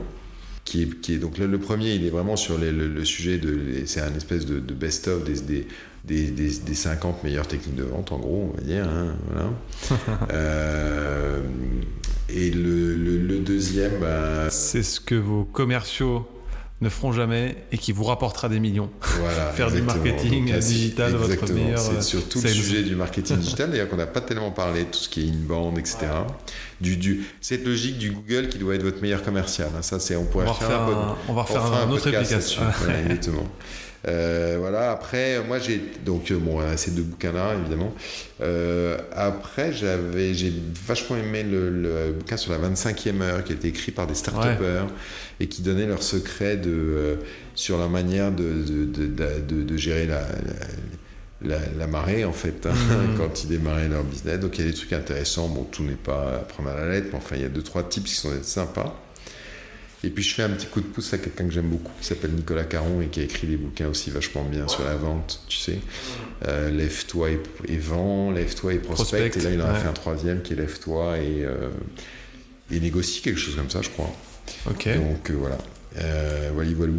[0.64, 3.04] Qui est, qui est donc le, le premier, il est vraiment sur les- le, le
[3.04, 5.66] sujet de, c'est un espèce de, de best-of des, des,
[6.06, 8.88] des, des, des 50 meilleures techniques de vente, en gros, on va dire.
[8.88, 9.50] hein, voilà.
[10.32, 11.40] Euh,
[12.30, 16.26] et le, le, le deuxième, bah, C'est ce que vos commerciaux
[16.80, 18.90] ne feront jamais et qui vous rapportera des millions.
[19.20, 21.64] Voilà, Faire du marketing Donc digital, votre exactement.
[21.64, 24.84] meilleur, euh, C'est surtout le sujet du marketing digital, d'ailleurs qu'on n'a pas tellement parlé,
[24.84, 25.98] tout ce qui est inbound, etc.
[26.80, 29.68] Du, du, cette logique du Google qui doit être votre meilleur commercial.
[29.76, 29.82] hein.
[29.82, 32.62] Ça, c'est, on pourrait faire un, on va refaire un, un autre podcast application.
[32.82, 33.46] Voilà, exactement.
[34.08, 37.94] Euh, voilà, après, moi j'ai donc euh, bon, ces deux bouquins-là, évidemment.
[38.40, 40.52] Euh, après, j'avais, j'ai
[40.86, 44.14] vachement aimé le, le bouquin sur la 25e heure qui a été écrit par des
[44.14, 44.36] start
[45.38, 47.16] et qui donnait leurs secrets de, euh,
[47.54, 50.20] sur la manière de, de, gérer la,
[51.42, 53.16] la, la- la marée, en fait, hein, Mhm.
[53.18, 54.38] quand ils démarraient leur business.
[54.40, 55.48] Donc il y a des trucs intéressants.
[55.48, 57.62] Bon, tout n'est pas à prendre à la lettre, mais enfin, il y a deux,
[57.62, 58.94] trois tips qui sont sympas.
[60.02, 62.06] Et puis je fais un petit coup de pouce à quelqu'un que j'aime beaucoup, qui
[62.06, 65.42] s'appelle Nicolas Caron et qui a écrit des bouquins aussi vachement bien sur la vente,
[65.46, 65.78] tu sais.
[66.48, 69.10] Euh, Lève-toi et, et vends, Lève-toi et prospecte.
[69.10, 69.78] Prospecte, Et là, il en a ouais.
[69.80, 71.68] fait un troisième qui est Lève-toi et, euh,
[72.70, 74.10] et négocie, quelque chose comme ça, je crois.
[74.70, 75.58] Ok, Donc euh, voilà.
[76.54, 76.92] Voilà, voilà.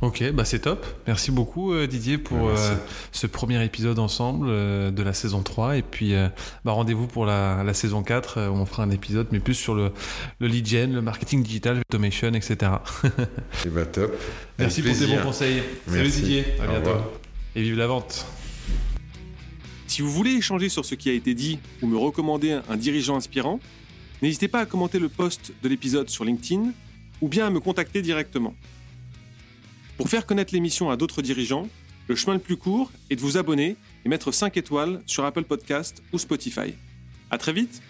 [0.00, 0.86] Ok, bah c'est top.
[1.06, 2.76] Merci beaucoup euh, Didier pour euh,
[3.12, 6.28] ce premier épisode ensemble euh, de la saison 3 et puis euh,
[6.64, 9.54] bah, rendez-vous pour la, la saison 4 euh, où on fera un épisode mais plus
[9.54, 9.90] sur le,
[10.38, 12.72] le lead gen, le marketing digital, l'automation, etc.
[13.66, 14.12] Et bah top.
[14.58, 15.62] Merci Avec pour tes bons conseils.
[15.86, 16.20] Salut Merci.
[16.20, 16.90] Didier, à Au bientôt.
[16.90, 17.04] revoir.
[17.56, 18.26] Et vive la vente.
[19.88, 22.76] Si vous voulez échanger sur ce qui a été dit ou me recommander un- un
[22.76, 23.58] dirigeant inspirant,
[24.22, 26.72] n'hésitez pas à commenter le post de l'épisode sur LinkedIn
[27.20, 28.54] ou bien à me contacter directement.
[29.98, 31.68] Pour faire connaître l'émission à d'autres dirigeants,
[32.06, 33.74] le chemin le plus court est de vous abonner
[34.04, 36.74] et mettre 5 étoiles sur Apple Podcast ou Spotify.
[37.32, 37.82] À très vite